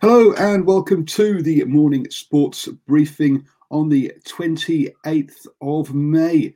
Hello 0.00 0.32
and 0.34 0.66
welcome 0.66 1.04
to 1.06 1.40
the 1.42 1.62
morning 1.64 2.10
sports 2.10 2.68
briefing 2.86 3.46
on 3.70 3.88
the 3.88 4.12
28th 4.26 5.46
of 5.60 5.94
May. 5.94 6.54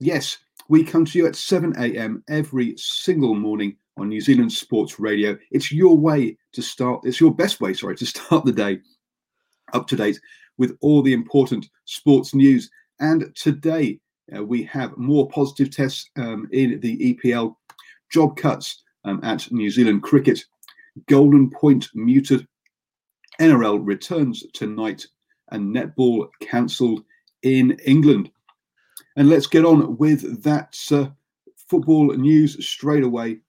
Yes, 0.00 0.38
we 0.68 0.82
come 0.82 1.04
to 1.04 1.18
you 1.18 1.26
at 1.26 1.36
7 1.36 1.74
a.m. 1.78 2.24
every 2.28 2.74
single 2.76 3.34
morning 3.34 3.76
on 3.96 4.08
New 4.08 4.20
Zealand 4.20 4.52
Sports 4.52 4.98
Radio. 4.98 5.38
It's 5.50 5.70
your 5.70 5.96
way 5.96 6.36
to 6.52 6.62
start, 6.62 7.02
it's 7.04 7.20
your 7.20 7.34
best 7.34 7.60
way, 7.60 7.74
sorry, 7.74 7.96
to 7.96 8.06
start 8.06 8.44
the 8.44 8.52
day 8.52 8.80
up 9.72 9.86
to 9.88 9.96
date 9.96 10.20
with 10.58 10.76
all 10.80 11.02
the 11.02 11.12
important 11.12 11.68
sports 11.84 12.34
news. 12.34 12.70
And 12.98 13.34
today 13.36 14.00
uh, 14.36 14.42
we 14.42 14.64
have 14.64 14.96
more 14.96 15.28
positive 15.28 15.70
tests 15.70 16.10
um, 16.16 16.48
in 16.50 16.80
the 16.80 17.14
EPL, 17.14 17.54
job 18.10 18.36
cuts 18.36 18.82
um, 19.04 19.20
at 19.22 19.50
New 19.52 19.70
Zealand 19.70 20.02
cricket, 20.02 20.44
Golden 21.08 21.50
Point 21.50 21.88
muted, 21.94 22.46
NRL 23.40 23.80
returns 23.82 24.44
tonight, 24.52 25.06
and 25.50 25.74
netball 25.74 26.28
cancelled 26.40 27.02
in 27.42 27.72
England. 27.84 28.30
And 29.16 29.28
let's 29.28 29.46
get 29.46 29.64
on 29.64 29.96
with 29.96 30.42
that 30.42 30.76
uh, 30.92 31.08
football 31.68 32.14
news 32.14 32.64
straight 32.66 33.02
away 33.02 33.40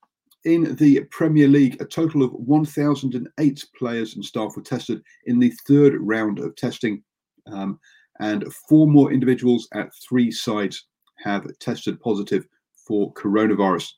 in 0.44 0.76
the 0.76 1.02
Premier 1.12 1.48
League, 1.48 1.80
a 1.82 1.86
total 1.86 2.24
of 2.24 2.32
1,008 2.34 3.66
players 3.78 4.16
and 4.16 4.26
staff 4.26 4.56
were 4.56 4.64
tested 4.64 5.04
in 5.26 5.40
the 5.40 5.52
third 5.68 5.96
round 6.00 6.40
of 6.40 6.56
testing, 6.56 7.04
um, 7.48 7.80
and 8.20 8.52
four 8.68 8.88
more 8.88 9.12
individuals 9.12 9.68
at 9.74 9.94
three 9.96 10.32
sides 10.32 10.86
have 11.18 11.48
tested 11.60 12.00
positive 12.02 12.48
for 12.76 13.14
coronavirus. 13.14 13.92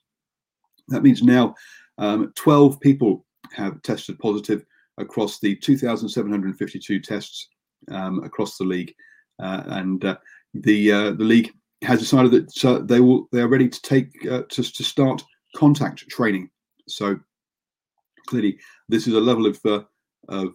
That 0.88 1.02
means 1.02 1.22
now 1.22 1.54
um, 1.96 2.32
12 2.36 2.78
people 2.80 3.24
have 3.52 3.80
tested 3.82 4.18
positive 4.18 4.66
across 4.98 5.40
the 5.40 5.56
2,752 5.56 7.00
tests 7.00 7.48
um, 7.90 8.22
across 8.22 8.56
the 8.56 8.64
league, 8.64 8.94
uh, 9.42 9.62
and 9.66 10.04
uh, 10.04 10.16
the 10.54 10.92
uh, 10.92 11.10
the 11.12 11.24
league 11.24 11.52
has 11.82 12.00
decided 12.00 12.32
that 12.32 12.86
they 12.88 13.00
will 13.00 13.28
they 13.32 13.40
are 13.40 13.48
ready 13.48 13.68
to 13.68 13.82
take 13.82 14.10
uh, 14.30 14.42
to, 14.48 14.62
to 14.62 14.84
start 14.84 15.22
contact 15.56 16.08
training. 16.08 16.50
So 16.88 17.18
clearly, 18.26 18.58
this 18.88 19.06
is 19.06 19.14
a 19.14 19.20
level 19.20 19.46
of 19.46 19.60
uh, 19.64 19.82
of 20.28 20.54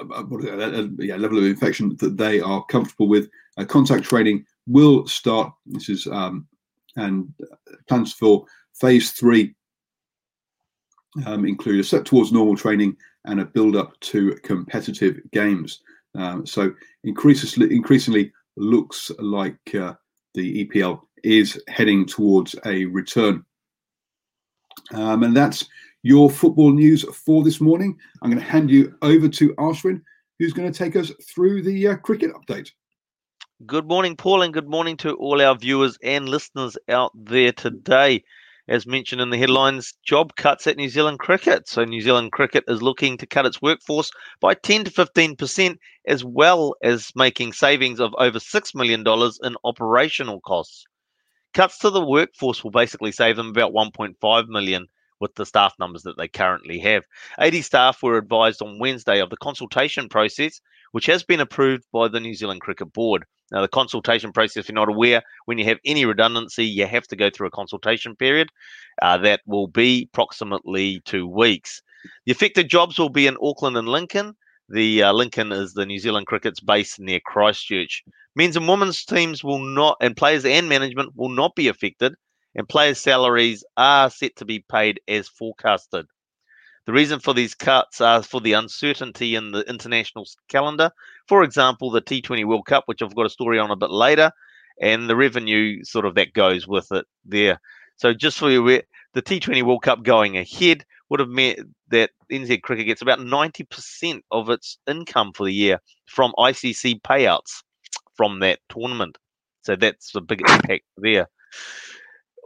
uh, 0.00 0.88
yeah, 0.98 1.16
level 1.16 1.38
of 1.38 1.44
infection 1.44 1.96
that 2.00 2.16
they 2.16 2.40
are 2.40 2.64
comfortable 2.66 3.08
with. 3.08 3.28
Contact 3.68 4.04
training 4.04 4.44
will 4.66 5.06
start. 5.06 5.52
This 5.66 5.88
is 5.88 6.06
um, 6.08 6.46
and 6.96 7.32
plans 7.88 8.12
for 8.12 8.44
phase 8.74 9.12
three 9.12 9.54
um, 11.26 11.44
include 11.44 11.80
a 11.80 11.84
step 11.84 12.04
towards 12.04 12.32
normal 12.32 12.56
training 12.56 12.96
and 13.24 13.40
a 13.40 13.44
build 13.44 13.76
up 13.76 13.98
to 14.00 14.34
competitive 14.42 15.20
games. 15.32 15.80
Um, 16.14 16.46
so 16.46 16.72
increasingly, 17.04 17.74
increasingly 17.74 18.32
looks 18.56 19.10
like 19.18 19.74
uh, 19.74 19.94
the 20.34 20.64
EPL 20.66 21.00
is 21.22 21.60
heading 21.68 22.06
towards 22.06 22.54
a 22.66 22.84
return. 22.86 23.44
Um, 24.92 25.22
and 25.22 25.36
that's 25.36 25.66
your 26.02 26.28
football 26.28 26.72
news 26.72 27.04
for 27.16 27.42
this 27.42 27.60
morning. 27.60 27.96
I'm 28.22 28.30
going 28.30 28.42
to 28.42 28.48
hand 28.48 28.70
you 28.70 28.94
over 29.02 29.28
to 29.28 29.54
Ashwin, 29.54 30.02
who's 30.38 30.52
going 30.52 30.70
to 30.70 30.78
take 30.78 30.96
us 30.96 31.10
through 31.34 31.62
the 31.62 31.88
uh, 31.88 31.96
cricket 31.96 32.32
update. 32.34 32.70
Good 33.66 33.88
morning, 33.88 34.16
Paul, 34.16 34.42
and 34.42 34.52
good 34.52 34.68
morning 34.68 34.96
to 34.98 35.14
all 35.14 35.40
our 35.40 35.56
viewers 35.56 35.96
and 36.02 36.28
listeners 36.28 36.76
out 36.88 37.12
there 37.14 37.52
today. 37.52 38.22
As 38.66 38.86
mentioned 38.86 39.20
in 39.20 39.28
the 39.28 39.36
headlines, 39.36 39.92
job 40.02 40.36
cuts 40.36 40.66
at 40.66 40.78
New 40.78 40.88
Zealand 40.88 41.18
Cricket. 41.18 41.68
So, 41.68 41.84
New 41.84 42.00
Zealand 42.00 42.32
Cricket 42.32 42.64
is 42.66 42.80
looking 42.80 43.18
to 43.18 43.26
cut 43.26 43.44
its 43.44 43.60
workforce 43.60 44.10
by 44.40 44.54
10 44.54 44.84
to 44.84 44.90
15%, 44.90 45.76
as 46.06 46.24
well 46.24 46.74
as 46.82 47.12
making 47.14 47.52
savings 47.52 48.00
of 48.00 48.14
over 48.16 48.38
$6 48.38 48.74
million 48.74 49.04
in 49.42 49.56
operational 49.64 50.40
costs. 50.40 50.86
Cuts 51.52 51.78
to 51.80 51.90
the 51.90 52.04
workforce 52.04 52.64
will 52.64 52.70
basically 52.70 53.12
save 53.12 53.36
them 53.36 53.48
about 53.48 53.74
1.5 53.74 54.48
million 54.48 54.86
with 55.20 55.34
the 55.34 55.44
staff 55.44 55.74
numbers 55.78 56.02
that 56.04 56.16
they 56.16 56.26
currently 56.26 56.78
have. 56.78 57.04
80 57.38 57.60
staff 57.60 58.02
were 58.02 58.16
advised 58.16 58.62
on 58.62 58.78
Wednesday 58.78 59.20
of 59.20 59.28
the 59.28 59.36
consultation 59.36 60.08
process, 60.08 60.60
which 60.92 61.04
has 61.06 61.22
been 61.22 61.40
approved 61.40 61.84
by 61.92 62.08
the 62.08 62.18
New 62.18 62.34
Zealand 62.34 62.62
Cricket 62.62 62.94
Board. 62.94 63.26
Now, 63.52 63.60
the 63.60 63.68
consultation 63.68 64.32
process, 64.32 64.56
if 64.56 64.68
you're 64.68 64.74
not 64.74 64.88
aware, 64.88 65.22
when 65.44 65.58
you 65.58 65.64
have 65.66 65.78
any 65.84 66.04
redundancy, 66.04 66.64
you 66.64 66.86
have 66.86 67.06
to 67.08 67.16
go 67.16 67.30
through 67.30 67.48
a 67.48 67.52
consultation 67.52 68.16
period. 68.16 68.48
Uh, 69.02 69.18
that 69.18 69.40
will 69.46 69.66
be 69.66 70.08
approximately 70.12 71.00
two 71.04 71.26
weeks. 71.26 71.82
The 72.26 72.32
affected 72.32 72.68
jobs 72.68 72.98
will 72.98 73.08
be 73.10 73.26
in 73.26 73.36
Auckland 73.42 73.76
and 73.76 73.88
Lincoln. 73.88 74.34
The 74.68 75.02
uh, 75.02 75.12
Lincoln 75.12 75.52
is 75.52 75.74
the 75.74 75.84
New 75.84 75.98
Zealand 75.98 76.26
Cricket's 76.26 76.60
base 76.60 76.98
near 76.98 77.20
Christchurch. 77.24 78.02
Men's 78.34 78.56
and 78.56 78.66
women's 78.66 79.04
teams 79.04 79.44
will 79.44 79.58
not, 79.58 79.98
and 80.00 80.16
players 80.16 80.44
and 80.44 80.68
management 80.68 81.12
will 81.14 81.28
not 81.28 81.54
be 81.54 81.68
affected, 81.68 82.14
and 82.54 82.68
players' 82.68 83.00
salaries 83.00 83.62
are 83.76 84.10
set 84.10 84.36
to 84.36 84.44
be 84.44 84.64
paid 84.70 85.00
as 85.06 85.28
forecasted. 85.28 86.06
The 86.86 86.92
reason 86.92 87.18
for 87.18 87.32
these 87.32 87.54
cuts 87.54 88.00
are 88.00 88.22
for 88.22 88.40
the 88.40 88.52
uncertainty 88.52 89.36
in 89.36 89.52
the 89.52 89.68
international 89.68 90.26
calendar. 90.48 90.90
For 91.26 91.42
example, 91.42 91.90
the 91.90 92.02
T20 92.02 92.44
World 92.44 92.66
Cup, 92.66 92.84
which 92.86 93.00
I've 93.00 93.14
got 93.14 93.26
a 93.26 93.30
story 93.30 93.58
on 93.58 93.70
a 93.70 93.76
bit 93.76 93.90
later, 93.90 94.30
and 94.80 95.08
the 95.08 95.16
revenue 95.16 95.82
sort 95.84 96.04
of 96.04 96.14
that 96.16 96.34
goes 96.34 96.68
with 96.68 96.92
it 96.92 97.06
there. 97.24 97.60
So 97.96 98.12
just 98.12 98.38
for 98.38 98.50
you, 98.50 98.82
the 99.14 99.22
T20 99.22 99.62
World 99.62 99.82
Cup 99.82 100.02
going 100.02 100.36
ahead 100.36 100.84
would 101.08 101.20
have 101.20 101.28
meant 101.28 101.60
that 101.88 102.10
NZ 102.30 102.62
Cricket 102.62 102.86
gets 102.86 103.02
about 103.02 103.18
90% 103.18 104.20
of 104.30 104.50
its 104.50 104.78
income 104.86 105.32
for 105.32 105.44
the 105.44 105.52
year 105.52 105.80
from 106.06 106.32
ICC 106.38 107.00
payouts 107.02 107.62
from 108.14 108.40
that 108.40 108.58
tournament. 108.68 109.16
So 109.62 109.76
that's 109.76 110.14
a 110.14 110.20
big 110.20 110.40
impact 110.40 110.84
there. 110.96 111.28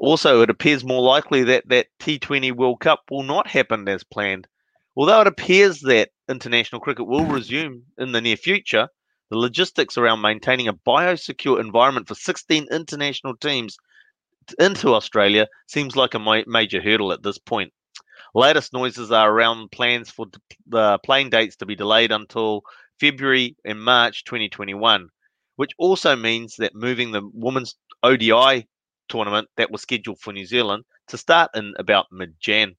Also, 0.01 0.43
it 0.43 0.51
appears 0.51 0.85
more 0.85 1.03
likely 1.03 1.45
that 1.45 1.69
that 1.69 1.89
T20 2.01 2.53
World 2.53 2.81
Cup 2.81 3.03
will 3.11 3.23
not 3.23 3.47
happen 3.47 3.89
as 3.89 4.05
planned. 4.05 4.47
Although 4.97 5.21
it 5.21 5.27
appears 5.27 5.81
that 5.83 6.11
international 6.29 6.81
cricket 6.81 7.07
will 7.07 7.27
resume 7.27 7.85
in 7.99 8.13
the 8.13 8.21
near 8.21 8.37
future, 8.37 8.89
the 9.31 9.39
logistics 9.39 9.99
around 9.99 10.21
maintaining 10.21 10.69
a 10.69 10.75
biosecure 10.75 11.61
environment 11.61 12.09
for 12.09 12.15
16 12.15 12.67
international 12.71 13.37
teams 13.37 13.77
into 14.59 14.95
Australia 14.95 15.47
seems 15.67 15.97
like 15.97 16.15
a 16.15 16.45
major 16.47 16.81
hurdle 16.81 17.13
at 17.13 17.23
this 17.23 17.39
point. 17.39 17.73
Latest 18.35 18.73
noises 18.73 19.13
are 19.13 19.31
around 19.31 19.71
plans 19.71 20.11
for 20.11 20.27
the 20.67 20.99
playing 21.05 21.31
dates 21.31 21.57
to 21.57 21.67
be 21.67 21.77
delayed 21.77 22.13
until 22.13 22.63
February 23.01 23.57
and 23.65 23.83
March 23.83 24.25
2021. 24.25 25.09
which 25.57 25.73
also 25.77 26.15
means 26.15 26.55
that 26.57 26.75
moving 26.75 27.11
the 27.11 27.29
women's 27.35 27.75
ODI 28.05 28.69
tournament 29.09 29.49
that 29.57 29.71
was 29.71 29.83
scheduled 29.83 30.21
for 30.21 30.33
New 30.33 30.47
Zealand 30.47 30.85
to 31.09 31.19
start 31.19 31.51
in 31.55 31.75
about 31.79 32.07
mid 32.13 32.35
Jan. 32.41 32.77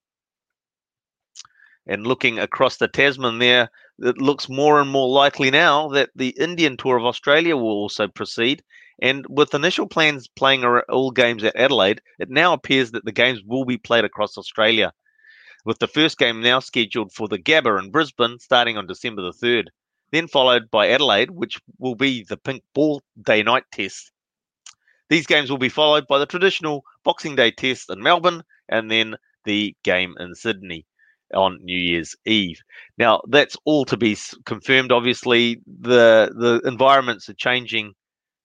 And 1.88 2.06
looking 2.06 2.38
across 2.38 2.78
the 2.78 2.88
Tasman 2.88 3.40
there, 3.40 3.70
it 3.98 4.20
looks 4.20 4.48
more 4.48 4.80
and 4.80 4.90
more 4.90 5.10
likely 5.10 5.50
now 5.50 5.88
that 5.90 6.12
the 6.16 6.30
Indian 6.40 6.78
Tour 6.78 6.98
of 6.98 7.06
Australia 7.06 7.58
will 7.58 7.72
also 7.72 8.08
proceed. 8.08 8.64
And 9.02 9.26
with 9.30 9.54
initial 9.54 9.88
plans 9.88 10.28
playing 10.28 10.66
all 10.66 11.12
games 11.12 11.44
at 11.44 11.56
Adelaide, 11.56 12.02
it 12.20 12.30
now 12.30 12.54
appears 12.54 12.92
that 12.92 13.06
the 13.06 13.12
games 13.12 13.42
will 13.46 13.66
be 13.66 13.78
played 13.78 14.06
across 14.06 14.38
Australia, 14.38 14.94
with 15.66 15.80
the 15.80 15.88
first 15.88 16.18
game 16.18 16.42
now 16.42 16.60
scheduled 16.60 17.14
for 17.14 17.28
the 17.28 17.40
Gabba 17.40 17.80
in 17.80 17.92
Brisbane 17.92 18.40
starting 18.40 18.78
on 18.78 18.88
December 18.88 19.22
the 19.22 19.31
3rd, 19.31 19.68
then 20.12 20.28
followed 20.28 20.70
by 20.70 20.90
Adelaide, 20.90 21.31
which 21.31 21.60
will 21.78 21.96
be 21.96 22.24
the 22.24 22.38
pink 22.38 22.64
ball 22.74 23.02
day 23.22 23.42
night 23.42 23.64
test. 23.72 24.12
These 25.10 25.28
games 25.28 25.50
will 25.50 25.58
be 25.58 25.70
followed 25.70 26.08
by 26.08 26.20
the 26.20 26.26
traditional 26.26 26.84
Boxing 27.04 27.36
Day 27.36 27.52
test 27.52 27.90
in 27.90 28.02
Melbourne 28.02 28.44
and 28.68 28.90
then 28.90 29.16
the 29.46 29.76
game 29.84 30.16
in 30.20 30.36
Sydney 30.36 30.86
on 31.34 31.60
New 31.64 31.78
Year's 31.78 32.16
Eve. 32.26 32.62
Now, 32.98 33.22
that's 33.28 33.58
all 33.66 33.86
to 33.86 33.98
be 33.98 34.18
confirmed. 34.46 34.92
Obviously, 34.92 35.62
the 35.68 36.32
the 36.36 36.62
environments 36.68 37.30
are 37.30 37.36
changing, 37.36 37.94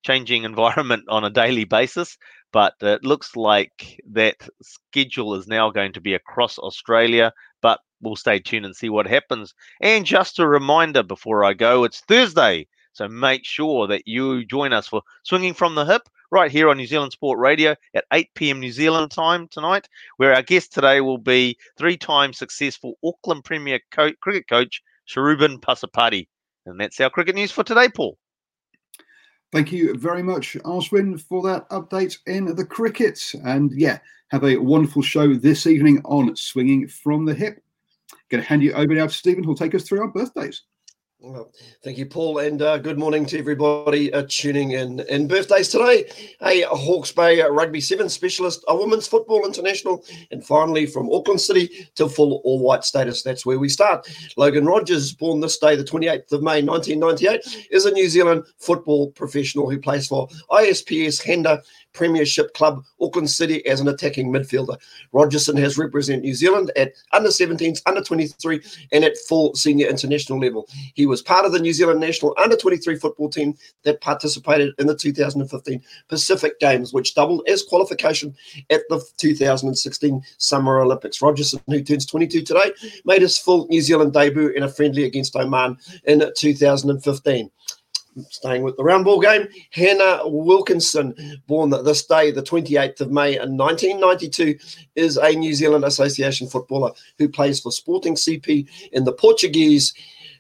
changing 0.05 0.45
environment 0.53 1.05
on 1.09 1.25
a 1.25 1.31
daily 1.31 1.65
basis. 1.65 2.17
But 2.53 2.75
it 2.81 3.05
looks 3.05 3.35
like 3.35 4.01
that 4.13 4.37
schedule 4.63 5.35
is 5.35 5.49
now 5.49 5.71
going 5.71 5.93
to 5.95 6.01
be 6.01 6.15
across 6.15 6.57
Australia. 6.59 7.33
But 7.63 7.81
we'll 8.01 8.17
stay 8.17 8.39
tuned 8.39 8.67
and 8.67 8.77
see 8.77 8.89
what 8.89 9.07
happens. 9.07 9.55
And 9.81 10.07
just 10.07 10.39
a 10.39 10.47
reminder 10.47 11.03
before 11.03 11.45
I 11.45 11.55
go, 11.55 11.85
it's 11.85 12.01
Thursday. 12.01 12.67
So 12.95 13.09
make 13.09 13.45
sure 13.45 13.87
that 13.89 14.07
you 14.07 14.45
join 14.45 14.73
us 14.73 14.87
for 14.87 15.03
Swinging 15.25 15.53
from 15.53 15.75
the 15.75 15.85
Hip 15.85 16.09
right 16.31 16.51
here 16.51 16.69
on 16.69 16.77
New 16.77 16.87
Zealand 16.87 17.13
Sport 17.13 17.39
Radio 17.39 17.75
at 17.93 18.05
8 18.13 18.29
p.m. 18.35 18.61
New 18.61 18.73
Zealand 18.73 19.11
time 19.11 19.49
tonight, 19.49 19.89
where 20.17 20.33
our 20.33 20.43
guest 20.43 20.73
today 20.73 21.01
will 21.01 21.19
be 21.19 21.59
three 21.77 21.97
time 21.97 22.33
successful 22.33 22.95
Auckland 23.05 23.45
Premier 23.45 23.81
co- 23.91 24.13
cricket 24.21 24.49
coach 24.49 24.83
Sharubin 25.09 25.59
Pasupati. 25.59 26.29
And 26.67 26.81
that's 26.81 27.01
our 27.01 27.11
cricket 27.11 27.35
news 27.35 27.51
for 27.51 27.65
today, 27.65 27.89
Paul. 27.89 28.17
Thank 29.53 29.73
you 29.73 29.95
very 29.97 30.23
much, 30.23 30.57
Aswin, 30.65 31.21
for 31.21 31.43
that 31.43 31.69
update 31.71 32.19
in 32.27 32.55
the 32.55 32.65
cricket. 32.65 33.21
And 33.45 33.73
yeah, 33.73 33.99
have 34.29 34.45
a 34.45 34.57
wonderful 34.57 35.03
show 35.03 35.35
this 35.35 35.67
evening 35.67 36.01
on 36.05 36.35
Swinging 36.37 36.89
from 36.89 37.25
the 37.25 37.35
Hip. 37.35 37.61
Going 38.31 38.43
to 38.43 38.49
hand 38.49 38.63
you 38.63 38.73
over 38.73 38.95
now 38.95 39.07
to 39.07 39.13
Stephen, 39.13 39.45
who'll 39.45 39.55
take 39.55 39.75
us 39.75 39.83
through 39.83 40.01
our 40.01 40.09
birthdays. 40.09 40.63
Well, 41.27 41.51
thank 41.83 41.97
you, 41.97 42.05
Paul, 42.05 42.41
and 42.41 42.61
uh, 42.61 42.77
good 42.77 42.99
morning 42.99 43.25
to 43.27 43.39
everybody 43.39 44.13
uh, 44.13 44.27
tuning 44.29 44.73
in. 44.73 45.01
In 45.09 45.27
birthdays 45.27 45.71
today, 45.71 46.05
a 46.43 46.65
Hawke's 46.67 47.13
Bay 47.13 47.41
Rugby 47.41 47.81
Seven 47.81 48.11
specialist, 48.11 48.63
a 48.69 48.77
women's 48.77 49.07
football 49.07 49.47
international, 49.47 50.05
and 50.31 50.45
finally 50.45 50.85
from 50.85 51.11
Auckland 51.11 51.41
City 51.41 51.89
to 51.95 52.11
full 52.11 52.43
all 52.45 52.59
white 52.59 52.85
status. 52.85 53.23
That's 53.23 53.47
where 53.47 53.59
we 53.59 53.71
start. 53.71 54.07
Logan 54.37 54.67
Rogerson, 54.67 55.17
born 55.17 55.41
this 55.41 55.57
day, 55.57 55.77
the 55.77 55.83
28th 55.83 56.31
of 56.33 56.43
May 56.43 56.63
1998, 56.63 57.69
is 57.71 57.87
a 57.87 57.91
New 57.91 58.11
Zealand 58.11 58.45
football 58.59 59.11
professional 59.13 59.71
who 59.71 59.81
plays 59.81 60.07
for 60.07 60.29
ISPS 60.51 61.25
Handa 61.25 61.63
Premiership 61.95 62.53
club, 62.55 62.85
Auckland 63.01 63.31
City, 63.31 63.65
as 63.67 63.81
an 63.81 63.89
attacking 63.89 64.31
midfielder. 64.31 64.77
Rogerson 65.13 65.57
has 65.57 65.79
represented 65.79 66.25
New 66.25 66.35
Zealand 66.35 66.71
at 66.77 66.93
under 67.13 67.31
17s, 67.31 67.81
under 67.87 68.03
23, 68.03 68.61
and 68.93 69.05
at 69.05 69.17
full 69.29 69.55
senior 69.55 69.87
international 69.87 70.41
level. 70.41 70.69
He 70.95 71.07
was 71.07 71.23
part 71.23 71.47
of 71.47 71.53
the 71.53 71.59
New 71.59 71.73
Zealand 71.73 72.01
national 72.01 72.35
under 72.37 72.57
23 72.57 72.97
football 72.97 73.31
team 73.31 73.55
that 73.85 74.01
participated 74.01 74.75
in 74.79 74.87
the 74.87 74.97
2015 74.97 75.83
Pacific 76.09 76.59
Games, 76.61 76.93
which 76.93 77.15
doubled 77.15 77.49
as 77.49 77.63
qualification 77.63 78.35
at 78.71 78.83
the 78.89 79.03
2016 79.17 80.23
Summer 80.39 80.81
Olympics. 80.81 81.23
Rogerson, 81.23 81.61
who 81.69 81.83
turns 81.83 82.07
22 82.07 82.43
today, 82.43 82.73
made 83.05 83.23
his 83.23 83.39
full 83.39 83.67
New 83.69 83.81
Zealand 83.81 84.13
debut 84.13 84.49
in 84.49 84.65
a 84.65 84.69
friendly 84.69 85.05
against 85.05 85.37
Oman 85.37 85.79
in 86.05 86.23
2015 86.37 87.51
staying 88.31 88.63
with 88.63 88.77
the 88.77 88.85
round 88.85 89.05
ball 89.05 89.21
game, 89.21 89.49
Hannah 89.71 90.23
Wilkinson, 90.25 91.15
born 91.47 91.71
this 91.71 92.05
day, 92.05 92.31
the 92.31 92.43
28th 92.43 93.01
of 93.01 93.11
May 93.11 93.35
in 93.35 93.57
1992, 93.57 94.59
is 94.95 95.17
a 95.17 95.33
New 95.33 95.55
Zealand 95.55 95.85
Association 95.85 96.47
footballer 96.47 96.93
who 97.19 97.29
plays 97.29 97.61
for 97.61 97.73
Sporting 97.73 98.15
CP 98.15 98.69
in 98.93 99.05
the 99.05 99.13
Portuguese 99.13 99.95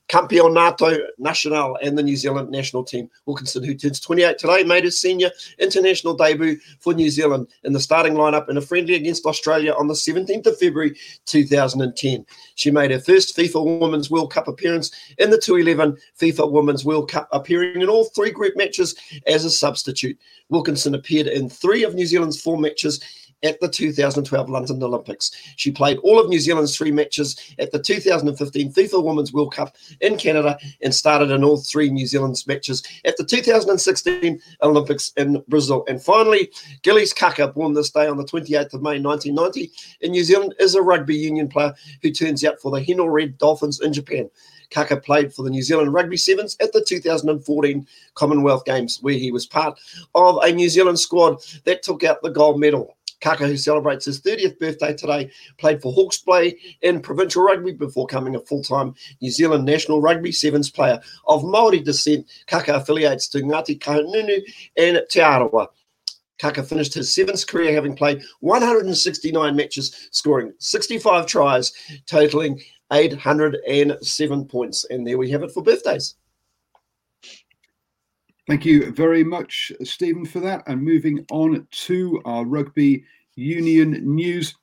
Campeonato 0.08 0.98
Nacional 1.18 1.78
and 1.82 1.96
the 1.96 2.02
New 2.02 2.16
Zealand 2.16 2.50
national 2.50 2.84
team. 2.84 3.08
Wilkinson, 3.26 3.64
who 3.64 3.74
turns 3.74 4.00
28 4.00 4.38
today, 4.38 4.62
made 4.62 4.84
his 4.84 5.00
senior 5.00 5.30
international 5.58 6.14
debut 6.14 6.58
for 6.78 6.92
New 6.92 7.08
Zealand 7.08 7.48
in 7.64 7.72
the 7.72 7.80
starting 7.80 8.14
lineup 8.14 8.48
in 8.50 8.58
a 8.58 8.60
friendly 8.60 8.94
against 8.94 9.24
Australia 9.24 9.72
on 9.72 9.88
the 9.88 9.94
17th 9.94 10.46
of 10.46 10.58
February 10.58 10.94
2010. 11.24 12.26
She 12.54 12.70
made 12.70 12.90
her 12.90 13.00
first 13.00 13.36
FIFA 13.36 13.80
Women's 13.80 14.10
World 14.10 14.32
Cup 14.32 14.46
appearance 14.46 14.90
in 15.18 15.30
the 15.30 15.38
2011 15.38 15.96
FIFA 16.20 16.52
Women's 16.52 16.84
World 16.84 17.10
Cup, 17.10 17.28
appearing 17.32 17.80
in 17.80 17.88
all 17.88 18.04
three 18.04 18.30
group 18.30 18.56
matches 18.56 18.94
as 19.26 19.44
a 19.44 19.50
substitute. 19.50 20.18
Wilkinson 20.50 20.94
appeared 20.94 21.26
in 21.26 21.48
three 21.48 21.82
of 21.82 21.94
New 21.94 22.06
Zealand's 22.06 22.40
four 22.40 22.58
matches 22.58 23.02
at 23.44 23.60
the 23.60 23.68
2012 23.68 24.50
London 24.50 24.82
Olympics. 24.82 25.30
She 25.56 25.70
played 25.70 25.98
all 25.98 26.18
of 26.18 26.28
New 26.28 26.40
Zealand's 26.40 26.76
three 26.76 26.90
matches 26.90 27.38
at 27.58 27.70
the 27.70 27.78
2015 27.78 28.72
FIFA 28.72 29.04
Women's 29.04 29.32
World 29.32 29.54
Cup 29.54 29.76
in 30.00 30.16
Canada 30.16 30.58
and 30.82 30.94
started 30.94 31.30
in 31.30 31.44
all 31.44 31.58
three 31.58 31.90
New 31.90 32.06
Zealand's 32.06 32.46
matches 32.46 32.82
at 33.04 33.16
the 33.16 33.24
2016 33.24 34.40
Olympics 34.62 35.12
in 35.16 35.42
Brazil. 35.48 35.84
And 35.86 36.02
finally, 36.02 36.50
Gillies 36.82 37.12
Kaka, 37.12 37.48
born 37.48 37.74
this 37.74 37.90
day 37.90 38.08
on 38.08 38.16
the 38.16 38.24
28th 38.24 38.74
of 38.74 38.82
May 38.82 38.98
1990 39.00 39.70
in 40.00 40.10
New 40.10 40.24
Zealand, 40.24 40.54
is 40.58 40.74
a 40.74 40.82
rugby 40.82 41.14
union 41.14 41.48
player 41.48 41.74
who 42.02 42.10
turns 42.10 42.44
out 42.44 42.60
for 42.60 42.70
the 42.70 42.84
Hino 42.84 43.10
Red 43.12 43.38
Dolphins 43.38 43.80
in 43.80 43.92
Japan. 43.92 44.30
Kaka 44.70 44.96
played 44.96 45.32
for 45.32 45.42
the 45.42 45.50
New 45.50 45.62
Zealand 45.62 45.92
Rugby 45.92 46.16
Sevens 46.16 46.56
at 46.60 46.72
the 46.72 46.84
2014 46.84 47.86
Commonwealth 48.14 48.64
Games, 48.64 48.98
where 49.02 49.14
he 49.14 49.30
was 49.30 49.46
part 49.46 49.78
of 50.14 50.38
a 50.42 50.50
New 50.50 50.68
Zealand 50.68 50.98
squad 50.98 51.42
that 51.64 51.82
took 51.82 52.02
out 52.02 52.22
the 52.22 52.30
gold 52.30 52.58
medal. 52.58 52.96
Kaka, 53.24 53.46
who 53.46 53.56
celebrates 53.56 54.04
his 54.04 54.20
30th 54.20 54.58
birthday 54.58 54.92
today, 54.92 55.30
played 55.56 55.80
for 55.80 55.90
Hawke's 55.94 56.18
Bay 56.18 56.58
in 56.82 57.00
provincial 57.00 57.42
rugby 57.42 57.72
before 57.72 58.06
becoming 58.06 58.36
a 58.36 58.40
full-time 58.40 58.94
New 59.22 59.30
Zealand 59.30 59.64
national 59.64 60.02
rugby 60.02 60.30
sevens 60.30 60.70
player 60.70 61.00
of 61.26 61.42
Maori 61.42 61.80
descent. 61.80 62.30
Kaka 62.46 62.74
affiliates 62.74 63.26
to 63.28 63.38
Ngati 63.38 63.78
Kahungunu 63.78 64.42
and 64.76 65.00
Te 65.08 65.20
Arawa. 65.20 65.68
Kaka 66.38 66.62
finished 66.62 66.92
his 66.92 67.14
sevens 67.14 67.46
career 67.46 67.72
having 67.72 67.96
played 67.96 68.22
169 68.40 69.56
matches, 69.56 70.08
scoring 70.10 70.52
65 70.58 71.24
tries, 71.24 71.72
totaling 72.04 72.60
807 72.92 74.44
points. 74.44 74.84
And 74.90 75.06
there 75.06 75.16
we 75.16 75.30
have 75.30 75.42
it 75.42 75.50
for 75.50 75.62
birthdays. 75.62 76.16
Thank 78.46 78.66
you 78.66 78.92
very 78.92 79.24
much, 79.24 79.72
Stephen, 79.84 80.26
for 80.26 80.40
that. 80.40 80.64
And 80.66 80.82
moving 80.82 81.24
on 81.30 81.66
to 81.70 82.20
our 82.26 82.44
rugby 82.44 83.02
union 83.36 84.14
news. 84.14 84.54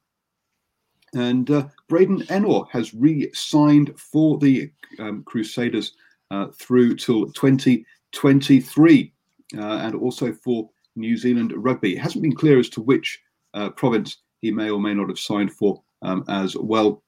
And 1.13 1.49
uh, 1.51 1.67
Braydon 1.89 2.21
Ennor 2.27 2.69
has 2.71 2.93
re 2.93 3.29
signed 3.33 3.93
for 3.97 4.37
the 4.37 4.71
um, 4.99 5.23
Crusaders 5.23 5.93
uh, 6.31 6.47
through 6.57 6.95
till 6.95 7.29
2023 7.31 9.13
uh, 9.57 9.61
and 9.61 9.95
also 9.95 10.31
for 10.33 10.69
New 10.95 11.17
Zealand 11.17 11.53
rugby. 11.55 11.95
It 11.95 11.99
hasn't 11.99 12.21
been 12.21 12.35
clear 12.35 12.59
as 12.59 12.69
to 12.69 12.81
which 12.81 13.19
uh, 13.53 13.69
province 13.71 14.17
he 14.41 14.51
may 14.51 14.69
or 14.69 14.79
may 14.79 14.93
not 14.93 15.09
have 15.09 15.19
signed 15.19 15.51
for 15.51 15.81
um, 16.01 16.23
as 16.27 16.55
well. 16.55 17.03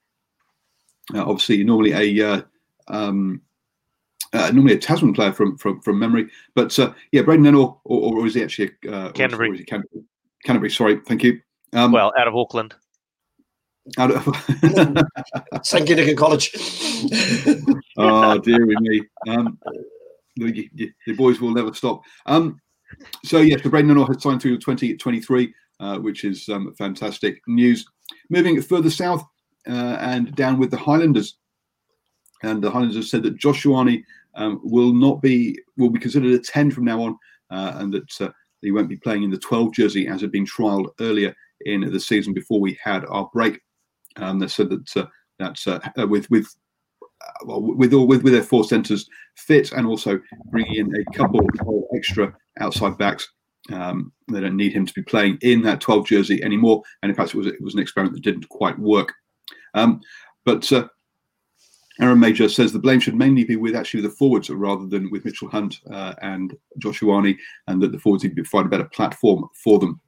Uh, 1.14 1.22
obviously, 1.22 1.64
normally 1.64 1.92
a 2.20 2.34
uh, 2.34 2.42
um, 2.88 3.42
uh, 4.34 4.52
normally 4.52 4.76
a 4.76 4.80
Tasman 4.80 5.14
player 5.14 5.32
from 5.32 5.58
from, 5.58 5.82
from 5.82 6.00
memory. 6.00 6.30
But 6.56 6.78
uh, 6.80 6.94
yeah, 7.12 7.22
Braydon 7.24 7.46
Ennor, 7.46 7.78
or, 7.84 8.20
or, 8.20 8.26
is 8.26 8.36
he 8.36 8.44
actually 8.44 8.72
uh, 8.90 9.12
Canterbury? 9.12 9.62
Or, 9.62 9.64
Canterbury? 9.64 10.04
Canterbury, 10.46 10.72
sorry, 10.72 11.00
thank 11.06 11.24
you. 11.24 11.42
Um, 11.74 11.92
well, 11.92 12.14
out 12.18 12.28
of 12.28 12.36
Auckland. 12.36 12.76
Out 13.98 14.12
of 14.12 14.24
St 15.66 15.88
Kentigern 15.88 16.16
College. 16.16 16.52
oh 17.98 18.38
dear 18.40 18.66
me. 18.66 19.02
Um, 19.28 19.60
the, 20.36 20.70
the, 21.06 21.14
boys 21.14 21.42
will 21.42 21.54
never 21.54 21.74
stop. 21.74 22.02
Um, 22.26 22.60
so 23.26 23.40
yes, 23.40 23.62
the 23.62 23.70
Braydon 23.70 23.92
Ennor 23.92 24.08
has 24.08 24.24
signed 24.24 24.42
through 24.42 24.58
2023, 24.60 25.54
uh, 25.80 25.98
which 26.00 26.24
is 26.24 26.48
um, 26.50 26.74
fantastic 26.76 27.42
news. 27.48 27.86
Moving 28.30 28.62
further 28.62 28.90
south 28.90 29.24
uh, 29.68 29.98
and 30.00 30.34
down 30.36 30.60
with 30.60 30.72
the 30.72 30.78
Highlanders, 30.78 31.38
and 32.42 32.64
the 32.64 32.72
Highlanders 32.72 32.96
have 32.96 33.06
said 33.06 33.24
that 33.24 33.38
Josh 33.38 33.64
Ioane 33.64 34.04
um, 34.36 34.62
will 34.64 34.94
not 34.94 35.22
be 35.22 35.60
will 35.78 35.90
be 35.90 36.00
considered 36.00 36.34
a 36.34 36.40
10 36.40 36.72
from 36.72 36.86
now 36.86 37.02
on, 37.02 37.18
uh, 37.52 37.74
and 37.76 37.94
that 37.94 38.22
uh, 38.22 38.30
he 38.62 38.72
won't 38.72 38.90
be 38.90 38.98
playing 38.98 39.24
in 39.24 39.32
the 39.32 39.38
12 39.38 39.74
jersey 39.74 40.08
as 40.08 40.22
had 40.22 40.32
been 40.32 40.46
trialled 40.46 40.90
earlier 41.02 41.36
in 41.66 41.82
the 41.82 42.00
season 42.00 42.34
before 42.34 42.60
we 42.60 42.78
had 42.84 43.06
our 43.06 43.30
break. 43.34 43.60
Um, 44.18 44.48
said 44.48 44.70
that 44.70 44.98
uh, 44.98 45.06
that's 45.40 45.68
uh, 45.68 45.80
with 46.08 46.30
with 46.30 46.48
well, 47.46 47.62
with 47.62 47.94
all 47.94 48.08
with 48.08 48.24
with 48.24 48.34
their 48.34 48.44
four 48.44 48.64
centres 48.64 49.10
fit, 49.36 49.72
and 49.72 49.88
also 49.88 50.20
bringing 50.52 50.76
in 50.76 50.96
a 50.96 51.18
couple 51.18 51.40
of 51.40 51.48
extra 51.96 52.34
outside 52.60 52.98
backs. 52.98 53.28
Um, 53.72 54.12
they 54.30 54.42
don't 54.42 54.58
need 54.58 54.74
him 54.74 54.86
to 54.86 54.94
be 54.94 55.04
playing 55.04 55.38
in 55.42 55.62
that 55.62 55.80
12 55.80 56.08
jersey 56.08 56.44
anymore. 56.44 56.82
And 57.02 57.10
in 57.10 57.16
fact, 57.16 57.34
it 57.34 57.38
was 57.38 57.48
it 57.48 57.62
was 57.62 57.74
an 57.74 57.80
experiment 57.80 58.16
that 58.16 58.24
didn't 58.24 58.50
quite 58.50 58.78
work. 58.78 59.14
Um, 59.74 60.02
but 60.46 60.72
uh, 60.72 60.88
Aaron 62.02 62.20
Mauger 62.20 62.50
says 62.50 62.74
the 62.74 62.80
blame 62.80 63.00
should 63.00 63.16
mainly 63.16 63.44
be 63.44 63.56
with 63.56 63.76
actually 63.76 64.02
the 64.02 64.10
forwards 64.10 64.50
rather 64.50 64.88
than 64.88 65.10
with 65.12 65.26
Mitchell 65.26 65.50
Hunt 65.50 65.80
uh, 65.92 66.14
and 66.22 66.56
Josh 66.80 67.02
Ioane, 67.02 67.38
and 67.68 67.82
that 67.82 67.92
the 67.92 68.00
forwards 68.00 68.24
need 68.24 68.36
to 68.36 68.44
provide 68.44 68.66
a 68.66 68.70
better 68.70 68.90
platform 68.90 69.48
for 69.64 69.80
them. 69.80 70.00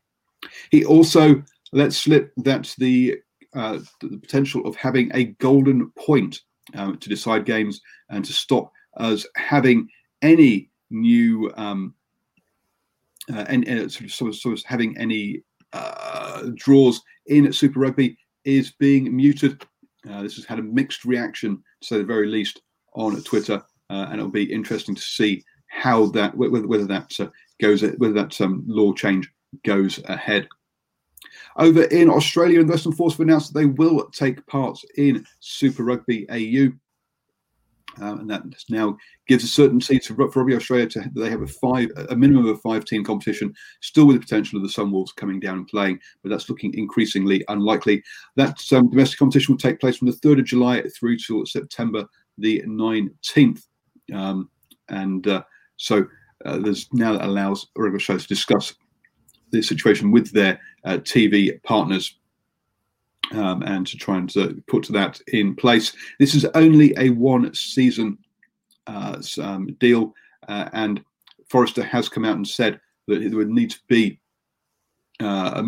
He 0.71 0.85
also 0.85 1.43
let 1.71 1.93
slip 1.93 2.31
that 2.37 2.73
the 2.77 3.19
uh, 3.53 3.79
the 4.01 4.17
potential 4.17 4.65
of 4.67 4.75
having 4.75 5.09
a 5.13 5.25
golden 5.39 5.89
point 5.91 6.41
um, 6.73 6.97
to 6.97 7.09
decide 7.09 7.45
games 7.45 7.79
and 8.09 8.25
to 8.25 8.33
stop 8.33 8.71
us 8.97 9.25
having 9.35 9.87
any 10.21 10.69
new 10.89 11.51
um, 11.55 11.93
uh, 13.33 13.45
and, 13.47 13.67
uh, 13.67 13.89
sort, 13.89 14.05
of, 14.05 14.11
sort, 14.11 14.29
of, 14.29 14.35
sort 14.35 14.57
of 14.57 14.63
having 14.65 14.97
any 14.97 15.41
uh, 15.73 16.49
draws 16.55 17.01
in 17.27 17.51
Super 17.51 17.79
Rugby 17.79 18.17
is 18.43 18.71
being 18.71 19.15
muted. 19.15 19.65
Uh, 20.09 20.21
this 20.21 20.35
has 20.35 20.45
had 20.45 20.59
a 20.59 20.63
mixed 20.63 21.05
reaction, 21.05 21.57
to 21.81 21.87
say 21.87 21.97
the 21.97 22.03
very 22.03 22.27
least, 22.27 22.61
on 22.93 23.21
Twitter, 23.23 23.61
uh, 23.89 24.07
and 24.09 24.15
it'll 24.15 24.29
be 24.29 24.51
interesting 24.51 24.95
to 24.95 25.01
see 25.01 25.43
how 25.67 26.05
that 26.07 26.35
whether, 26.35 26.67
whether 26.67 26.85
that 26.85 27.11
uh, 27.19 27.27
goes 27.59 27.81
whether 27.97 28.13
that 28.13 28.39
um, 28.41 28.63
law 28.67 28.93
change 28.93 29.29
goes 29.63 30.00
ahead. 30.05 30.47
Over 31.57 31.83
in 31.83 32.09
Australia, 32.09 32.59
and 32.59 32.69
Western 32.69 32.91
Force 32.91 33.13
have 33.13 33.21
announced 33.21 33.53
that 33.53 33.59
they 33.59 33.65
will 33.65 34.09
take 34.09 34.45
part 34.47 34.79
in 34.97 35.25
Super 35.39 35.83
Rugby 35.83 36.27
AU. 36.29 36.74
Um, 38.01 38.19
and 38.19 38.29
that 38.29 38.43
now 38.69 38.97
gives 39.25 39.45
a 39.45 39.47
certainty 39.47 40.00
to 40.00 40.13
for 40.13 40.25
Rugby 40.41 40.55
Australia 40.55 40.85
to 40.88 41.09
they 41.15 41.29
have 41.29 41.43
a 41.43 41.47
five 41.47 41.89
a 42.09 42.15
minimum 42.15 42.45
of 42.47 42.59
five 42.59 42.83
team 42.83 43.05
competition, 43.05 43.53
still 43.79 44.05
with 44.05 44.17
the 44.17 44.19
potential 44.19 44.57
of 44.57 44.63
the 44.63 44.69
Sunwolves 44.69 45.15
coming 45.15 45.39
down 45.39 45.59
and 45.59 45.67
playing, 45.67 46.00
but 46.21 46.29
that's 46.29 46.50
looking 46.50 46.74
increasingly 46.74 47.45
unlikely. 47.47 48.03
That 48.35 48.62
um, 48.74 48.89
domestic 48.89 49.19
competition 49.19 49.53
will 49.53 49.59
take 49.59 49.79
place 49.79 49.95
from 49.95 50.09
the 50.09 50.17
3rd 50.17 50.39
of 50.39 50.45
July 50.45 50.83
through 50.89 51.17
to 51.19 51.45
September 51.45 52.05
the 52.38 52.62
19th. 52.63 53.63
Um, 54.13 54.50
and 54.89 55.25
uh, 55.27 55.43
so 55.77 56.05
uh, 56.43 56.57
there's 56.57 56.91
now 56.93 57.13
that 57.13 57.25
allows 57.25 57.67
Rugby 57.77 57.95
Australia 57.95 58.21
to 58.21 58.27
discuss 58.27 58.75
the 59.51 59.61
situation 59.61 60.11
with 60.11 60.31
their 60.31 60.59
uh, 60.83 60.97
TV 60.97 61.61
partners 61.63 62.17
um, 63.31 63.63
and 63.63 63.87
to 63.87 63.97
try 63.97 64.17
and 64.17 64.35
uh, 64.37 64.49
put 64.67 64.87
that 64.89 65.19
in 65.27 65.55
place. 65.55 65.93
This 66.19 66.35
is 66.35 66.45
only 66.53 66.93
a 66.97 67.09
one 67.09 67.53
season 67.53 68.17
uh, 68.87 69.21
um, 69.41 69.75
deal, 69.79 70.13
uh, 70.47 70.69
and 70.73 71.03
Forrester 71.47 71.83
has 71.83 72.09
come 72.09 72.25
out 72.25 72.35
and 72.35 72.47
said 72.47 72.79
that 73.07 73.19
there 73.19 73.37
would 73.37 73.49
need 73.49 73.71
to 73.71 73.79
be 73.87 74.19
uh, 75.19 75.63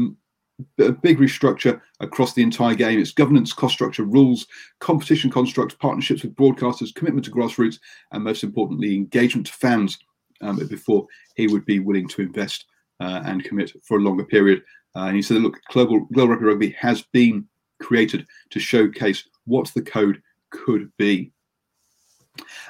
a 0.80 0.92
big 0.92 1.20
restructure 1.20 1.80
across 2.00 2.34
the 2.34 2.42
entire 2.42 2.76
game. 2.76 3.00
Its 3.00 3.12
governance, 3.12 3.54
cost 3.54 3.74
structure, 3.74 4.04
rules, 4.04 4.48
competition 4.80 5.30
constructs, 5.30 5.76
partnerships 5.76 6.24
with 6.24 6.36
broadcasters, 6.36 6.94
commitment 6.94 7.26
to 7.26 7.32
grassroots, 7.32 7.80
and 8.12 8.24
most 8.24 8.44
importantly, 8.44 8.96
engagement 8.96 9.48
to 9.48 9.54
fans 9.54 10.00
um, 10.42 10.58
before 10.68 11.08
he 11.36 11.48
would 11.48 11.66
be 11.66 11.80
willing 11.80 12.08
to 12.08 12.22
invest 12.22 12.66
uh, 13.00 13.22
and 13.26 13.44
commit 13.44 13.72
for 13.84 13.98
a 13.98 14.02
longer 14.02 14.26
period. 14.26 14.64
Uh, 14.96 15.06
and 15.06 15.16
he 15.16 15.22
said, 15.22 15.38
look, 15.38 15.60
global, 15.72 16.06
global 16.14 16.34
rugby 16.34 16.46
rugby 16.46 16.70
has 16.72 17.04
been 17.14 17.46
created 17.80 18.26
to 18.50 18.60
showcase 18.60 19.24
what 19.46 19.72
the 19.76 19.82
code 19.82 20.22
could 20.50 20.92
be. 20.98 21.32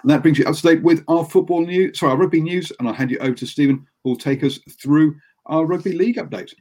And 0.01 0.10
that 0.12 0.22
brings 0.22 0.39
you 0.39 0.46
up 0.46 0.55
to 0.55 0.62
date 0.62 0.84
with 0.84 1.03
our 1.07 1.25
football 1.25 1.65
news, 1.65 2.00
sorry, 2.00 2.12
our 2.12 2.17
rugby 2.17 2.41
news. 2.41 2.72
And 2.79 2.88
I'll 2.88 2.93
hand 2.93 3.12
you 3.12 3.19
over 3.19 3.36
to 3.36 3.46
Stephen, 3.46 3.86
who 4.03 4.12
will 4.12 4.17
take 4.17 4.43
us 4.43 4.60
through 4.81 5.15
our 5.46 5.65
rugby 5.65 5.93
league 5.93 6.17
update. 6.17 6.53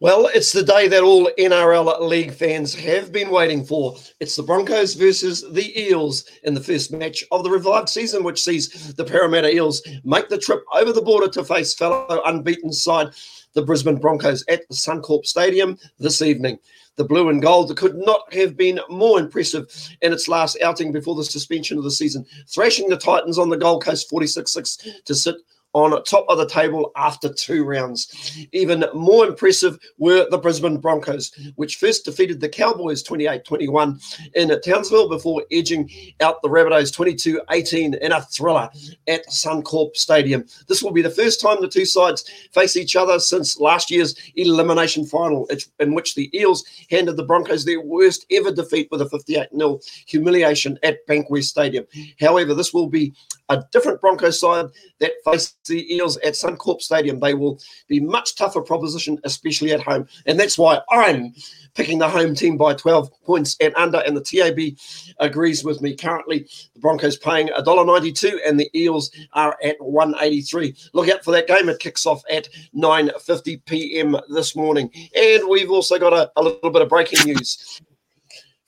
Well, 0.00 0.30
it's 0.32 0.52
the 0.52 0.62
day 0.62 0.86
that 0.86 1.02
all 1.02 1.28
NRL 1.40 2.00
League 2.02 2.32
fans 2.32 2.72
have 2.72 3.10
been 3.10 3.30
waiting 3.30 3.64
for. 3.64 3.96
It's 4.20 4.36
the 4.36 4.44
Broncos 4.44 4.94
versus 4.94 5.44
the 5.50 5.76
Eels 5.76 6.24
in 6.44 6.54
the 6.54 6.62
first 6.62 6.92
match 6.92 7.24
of 7.32 7.42
the 7.42 7.50
revived 7.50 7.88
season, 7.88 8.22
which 8.22 8.40
sees 8.40 8.94
the 8.94 9.04
Parramatta 9.04 9.52
Eels 9.52 9.82
make 10.04 10.28
the 10.28 10.38
trip 10.38 10.62
over 10.72 10.92
the 10.92 11.02
border 11.02 11.26
to 11.30 11.42
face 11.42 11.74
fellow 11.74 12.22
unbeaten 12.26 12.72
side, 12.72 13.08
the 13.54 13.62
Brisbane 13.62 13.98
Broncos, 13.98 14.44
at 14.46 14.68
the 14.68 14.74
Suncorp 14.76 15.26
Stadium 15.26 15.76
this 15.98 16.22
evening. 16.22 16.60
The 16.94 17.02
blue 17.02 17.28
and 17.28 17.42
gold 17.42 17.76
could 17.76 17.96
not 17.96 18.32
have 18.32 18.56
been 18.56 18.78
more 18.88 19.18
impressive 19.18 19.66
in 20.00 20.12
its 20.12 20.28
last 20.28 20.58
outing 20.62 20.92
before 20.92 21.16
the 21.16 21.24
suspension 21.24 21.76
of 21.76 21.82
the 21.82 21.90
season, 21.90 22.24
thrashing 22.46 22.88
the 22.88 22.96
Titans 22.96 23.36
on 23.36 23.48
the 23.48 23.56
Gold 23.56 23.82
Coast 23.82 24.08
46 24.10 24.52
6 24.52 24.76
to 25.06 25.14
sit 25.16 25.34
on 25.78 26.02
top 26.04 26.26
of 26.28 26.38
the 26.38 26.46
table 26.46 26.90
after 26.96 27.32
two 27.32 27.64
rounds. 27.64 28.46
Even 28.52 28.84
more 28.94 29.26
impressive 29.26 29.78
were 29.98 30.26
the 30.30 30.38
Brisbane 30.38 30.78
Broncos, 30.78 31.32
which 31.56 31.76
first 31.76 32.04
defeated 32.04 32.40
the 32.40 32.48
Cowboys 32.48 33.02
28 33.02 33.44
21 33.44 34.00
in 34.34 34.60
Townsville 34.60 35.08
before 35.08 35.44
edging 35.52 35.90
out 36.20 36.42
the 36.42 36.48
Rabbitohs 36.48 36.92
22 36.92 37.40
18 37.50 37.94
in 37.94 38.12
a 38.12 38.22
thriller 38.22 38.68
at 39.06 39.26
Suncorp 39.28 39.96
Stadium. 39.96 40.44
This 40.66 40.82
will 40.82 40.92
be 40.92 41.02
the 41.02 41.10
first 41.10 41.40
time 41.40 41.60
the 41.60 41.68
two 41.68 41.84
sides 41.84 42.28
face 42.52 42.76
each 42.76 42.96
other 42.96 43.18
since 43.18 43.60
last 43.60 43.90
year's 43.90 44.14
elimination 44.36 45.06
final, 45.06 45.48
in 45.78 45.94
which 45.94 46.14
the 46.14 46.30
Eels 46.38 46.64
handed 46.90 47.16
the 47.16 47.24
Broncos 47.24 47.64
their 47.64 47.80
worst 47.80 48.26
ever 48.30 48.52
defeat 48.52 48.88
with 48.90 49.00
a 49.00 49.08
58 49.08 49.48
0 49.54 49.80
humiliation 50.06 50.78
at 50.82 51.06
Bankwest 51.06 51.44
Stadium. 51.44 51.86
However, 52.20 52.54
this 52.54 52.72
will 52.74 52.88
be 52.88 53.14
a 53.48 53.62
different 53.72 54.00
Broncos 54.00 54.40
side 54.40 54.66
that 55.00 55.12
face 55.24 55.54
the 55.68 55.94
Eels 55.94 56.16
at 56.18 56.34
Suncorp 56.34 56.80
Stadium. 56.80 57.20
They 57.20 57.34
will 57.34 57.60
be 57.86 58.00
much 58.00 58.34
tougher 58.36 58.62
proposition, 58.62 59.18
especially 59.24 59.72
at 59.72 59.80
home. 59.80 60.08
And 60.26 60.38
that's 60.38 60.58
why 60.58 60.80
I'm 60.90 61.34
picking 61.74 61.98
the 61.98 62.08
home 62.08 62.34
team 62.34 62.56
by 62.56 62.74
12 62.74 63.10
points 63.24 63.56
and 63.60 63.74
under. 63.76 63.98
And 63.98 64.16
the 64.16 64.20
TAB 64.20 64.76
agrees 65.20 65.64
with 65.64 65.80
me. 65.80 65.94
Currently, 65.94 66.48
the 66.74 66.80
Broncos 66.80 67.16
paying 67.16 67.48
$1.92 67.48 68.38
and 68.46 68.58
the 68.58 68.70
Eels 68.74 69.10
are 69.34 69.56
at 69.62 69.76
183. 69.80 70.74
Look 70.92 71.08
out 71.08 71.24
for 71.24 71.30
that 71.30 71.46
game. 71.46 71.68
It 71.68 71.78
kicks 71.78 72.06
off 72.06 72.22
at 72.30 72.48
9.50 72.74 73.64
p.m. 73.66 74.16
this 74.28 74.56
morning. 74.56 74.90
And 75.14 75.48
we've 75.48 75.70
also 75.70 75.98
got 75.98 76.12
a, 76.12 76.30
a 76.36 76.42
little 76.42 76.70
bit 76.70 76.82
of 76.82 76.88
breaking 76.88 77.24
news 77.24 77.80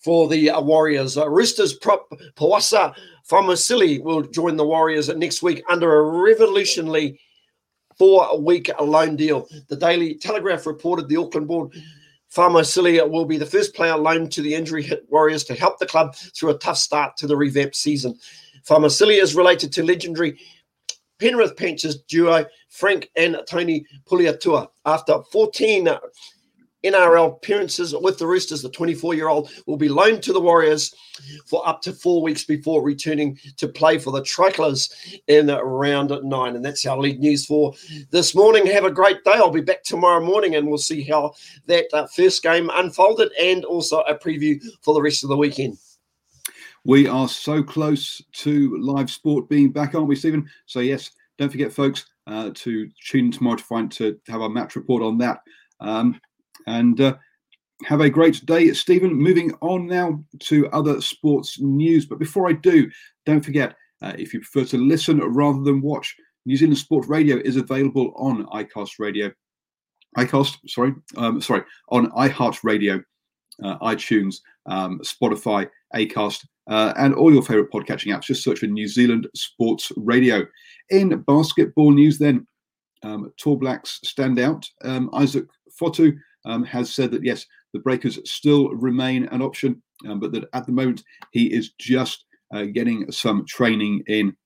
for 0.01 0.29
the 0.29 0.51
uh, 0.51 0.61
Warriors. 0.61 1.17
Uh, 1.17 1.29
Roosters 1.29 1.75
prop 1.75 2.11
Poasa 2.35 2.95
Faamausili 3.29 4.03
will 4.03 4.23
join 4.23 4.57
the 4.57 4.67
Warriors 4.67 5.09
next 5.09 5.43
week 5.43 5.63
under 5.69 5.99
a 5.99 6.23
revolutionary 6.23 7.21
four 7.99 8.41
week 8.41 8.71
loan 8.81 9.17
deal. 9.17 9.49
The 9.69 9.77
Daily 9.77 10.15
Telegraph 10.15 10.67
reported 10.67 11.09
the 11.09 11.17
Auckland 11.17 11.49
board. 11.49 11.73
Faamausili 12.35 13.09
will 13.11 13.25
be 13.25 13.37
the 13.37 13.47
first 13.47 13.75
player 13.75 13.97
loaned 13.97 14.33
to 14.33 14.43
the 14.43 14.55
injury 14.55 14.83
hit 14.83 15.05
Warriors 15.11 15.45
to 15.45 15.55
help 15.55 15.79
the 15.79 15.87
club 15.87 16.15
through 16.15 16.51
a 16.51 16.59
tough 16.59 16.79
start 16.79 17.17
to 17.17 17.27
the 17.27 17.37
revamped 17.37 17.77
season. 17.77 18.17
Faamausili 18.67 19.21
is 19.21 19.35
related 19.35 19.73
to 19.73 19.83
legendary 19.83 20.39
Penrith 21.19 21.57
Panthers 21.57 22.03
duo 22.09 22.47
Frank 22.69 23.11
and 23.17 23.39
Tony 23.47 23.85
Puletua. 24.09 24.69
After 24.87 25.21
14 25.31 25.89
NRL 26.85 27.35
appearances 27.35 27.95
with 27.95 28.19
the 28.19 28.27
Roosters. 28.27 28.63
The 28.63 28.71
24 28.71 29.15
year 29.15 29.29
old 29.29 29.51
will 29.67 29.77
be 29.77 29.89
loaned 29.89 30.23
to 30.25 30.33
the 30.33 30.41
Warriors 30.41 30.95
for 31.47 31.67
up 31.69 31.83
to 31.83 31.93
four 31.93 32.23
weeks 32.23 32.45
before 32.45 32.83
returning 32.83 33.39
to 33.57 33.69
play 33.69 33.99
for 33.99 34.11
the 34.11 34.23
Tricolours 34.23 34.93
in 35.27 35.49
round 35.49 36.13
nine. 36.25 36.57
And 36.57 36.65
that's 36.65 36.87
our 36.87 36.99
league 36.99 37.21
news 37.21 37.47
for 37.47 37.75
this 38.11 38.35
morning. 38.35 38.67
Have 38.67 38.85
a 38.85 38.91
great 38.91 39.23
day. 39.25 39.33
I'll 39.35 39.51
be 39.51 39.61
back 39.61 39.83
tomorrow 39.83 40.25
morning 40.25 40.57
and 40.57 40.67
we'll 40.67 40.79
see 40.79 41.03
how 41.03 41.35
that 41.67 41.87
uh, 41.93 42.07
first 42.07 42.43
game 42.43 42.71
unfolded 42.73 43.31
and 43.41 43.65
also 43.65 44.01
a 44.01 44.15
preview 44.15 44.63
for 44.83 44.95
the 44.95 45.03
rest 45.03 45.23
of 45.23 45.29
the 45.29 45.37
weekend. 45.37 45.79
We 46.85 47.07
are 47.07 47.29
so 47.29 47.63
close 47.63 48.23
to 48.33 48.77
live 48.79 49.11
sport 49.11 49.51
being 49.51 49.71
back, 49.71 49.95
aren't 49.95 50.07
we, 50.07 50.17
Stephen? 50.17 50.49
So, 50.65 50.81
yes, 50.81 51.11
don't 51.37 51.51
forget, 51.51 51.73
folks, 51.73 52.07
uh, 52.27 52.51
to 52.55 52.89
tune 53.07 53.27
in 53.27 53.33
tomorrow 53.33 53.57
to 53.57 53.65
find 53.65 53.93
to 53.93 54.19
have 54.29 54.41
our 54.41 54.49
match 54.49 54.77
report 54.77 55.03
on 55.03 55.19
that. 55.19 55.43
Um, 55.81 56.19
and 56.71 57.01
uh, 57.01 57.17
have 57.85 58.01
a 58.01 58.11
great 58.11 58.45
day, 58.47 58.73
Stephen. 58.73 59.13
Moving 59.13 59.53
on 59.61 59.87
now 59.87 60.23
to 60.41 60.69
other 60.71 61.01
sports 61.01 61.61
news. 61.61 62.07
But 62.07 62.19
before 62.19 62.49
I 62.49 62.53
do, 62.53 62.91
don't 63.27 63.45
forget 63.45 63.75
uh, 64.03 64.13
if 64.19 64.33
you 64.33 64.41
prefer 64.41 64.65
to 64.71 64.79
listen 64.79 65.19
rather 65.19 65.63
than 65.63 65.83
watch, 65.83 66.15
New 66.47 66.57
Zealand 66.57 66.79
Sport 66.79 67.07
Radio 67.09 67.39
is 67.39 67.57
available 67.57 68.13
on 68.17 68.47
iCast 68.47 68.93
Radio. 68.99 69.31
iCast, 70.17 70.59
sorry, 70.67 70.95
um, 71.17 71.41
sorry, 71.41 71.63
on 71.91 72.11
iHeartRadio, 72.13 73.03
uh, 73.63 73.79
iTunes, 73.79 74.37
um, 74.67 75.01
Spotify, 75.01 75.69
Acast, 75.95 76.47
uh, 76.71 76.93
and 76.97 77.15
all 77.15 77.33
your 77.33 77.43
favourite 77.43 77.71
podcatching 77.71 78.15
apps. 78.15 78.25
Just 78.25 78.45
search 78.45 78.61
for 78.61 78.67
New 78.67 78.89
Zealand 78.89 79.29
Sports 79.35 79.91
Radio. 79.97 80.47
In 80.91 81.21
basketball 81.23 81.91
news, 81.91 82.19
then, 82.19 82.47
um, 83.03 83.33
Tall 83.43 83.57
Blacks 83.57 84.01
stand 84.05 84.39
out. 84.39 84.67
Um, 84.85 85.11
Isaac 85.13 85.47
Fotu 85.81 86.17
um, 86.45 86.65
has 86.65 86.95
said 86.95 87.11
that 87.11 87.25
yes, 87.25 87.47
the 87.73 87.79
Breakers 87.79 88.19
still 88.31 88.71
remain 88.71 89.25
an 89.27 89.43
option 89.43 89.83
um, 90.09 90.21
but 90.21 90.33
that 90.33 90.49
at 90.53 90.67
the 90.67 90.73
moment 90.73 91.03
he 91.33 91.47
is 91.47 91.73
just 91.79 92.25
uh, 92.53 92.65
getting 92.65 93.11
some 93.11 93.45
training 93.47 94.03
in 94.07 94.37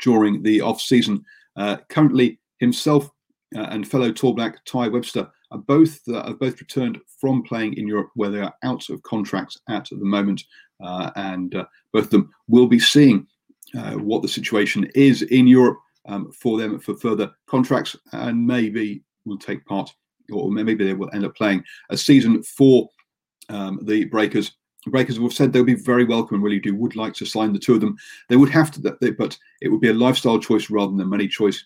during 0.00 0.42
the 0.42 0.60
off 0.60 0.80
season. 0.80 1.24
Uh, 1.56 1.76
currently, 1.88 2.38
himself 2.58 3.10
uh, 3.56 3.62
and 3.70 3.88
fellow 3.88 4.12
Tall 4.12 4.32
Black 4.32 4.64
Tai 4.64 4.88
Webster 4.88 5.28
are 5.50 5.58
both 5.58 6.00
uh, 6.08 6.26
have 6.26 6.38
both 6.38 6.60
returned 6.60 6.98
from 7.20 7.42
playing 7.42 7.74
in 7.74 7.88
Europe, 7.88 8.10
where 8.14 8.30
they 8.30 8.40
are 8.40 8.54
out 8.62 8.88
of 8.90 9.02
contracts 9.02 9.58
at 9.68 9.88
the 9.90 9.96
moment, 9.96 10.44
uh, 10.84 11.10
and 11.16 11.54
uh, 11.54 11.64
both 11.92 12.04
of 12.04 12.10
them 12.10 12.30
will 12.48 12.66
be 12.66 12.78
seeing 12.78 13.26
what 13.94 14.22
the 14.22 14.28
situation 14.28 14.90
is 14.94 15.22
in 15.22 15.46
Europe 15.46 15.78
um, 16.06 16.32
for 16.32 16.58
them 16.58 16.78
for 16.78 16.94
further 16.94 17.30
contracts, 17.46 17.96
and 18.12 18.46
maybe 18.46 19.02
will 19.24 19.38
take 19.38 19.64
part, 19.66 19.92
or 20.32 20.50
maybe 20.50 20.74
they 20.74 20.94
will 20.94 21.10
end 21.12 21.24
up 21.24 21.34
playing 21.34 21.62
a 21.90 21.96
season 21.96 22.42
for 22.42 22.88
um, 23.48 23.80
the 23.82 24.04
Breakers. 24.06 24.52
Breakers 24.86 25.18
have 25.18 25.32
said 25.32 25.52
they'll 25.52 25.64
be 25.64 25.74
very 25.74 26.04
welcome 26.04 26.36
and 26.36 26.44
really 26.44 26.60
do 26.60 26.74
would 26.74 26.96
like 26.96 27.14
to 27.14 27.26
sign 27.26 27.52
the 27.52 27.58
two 27.58 27.74
of 27.74 27.80
them. 27.80 27.96
They 28.28 28.36
would 28.36 28.50
have 28.50 28.70
to, 28.72 28.96
but 29.18 29.38
it 29.60 29.68
would 29.68 29.80
be 29.80 29.88
a 29.88 29.94
lifestyle 29.94 30.38
choice 30.38 30.70
rather 30.70 30.92
than 30.92 31.00
a 31.00 31.04
money 31.04 31.28
choice 31.28 31.64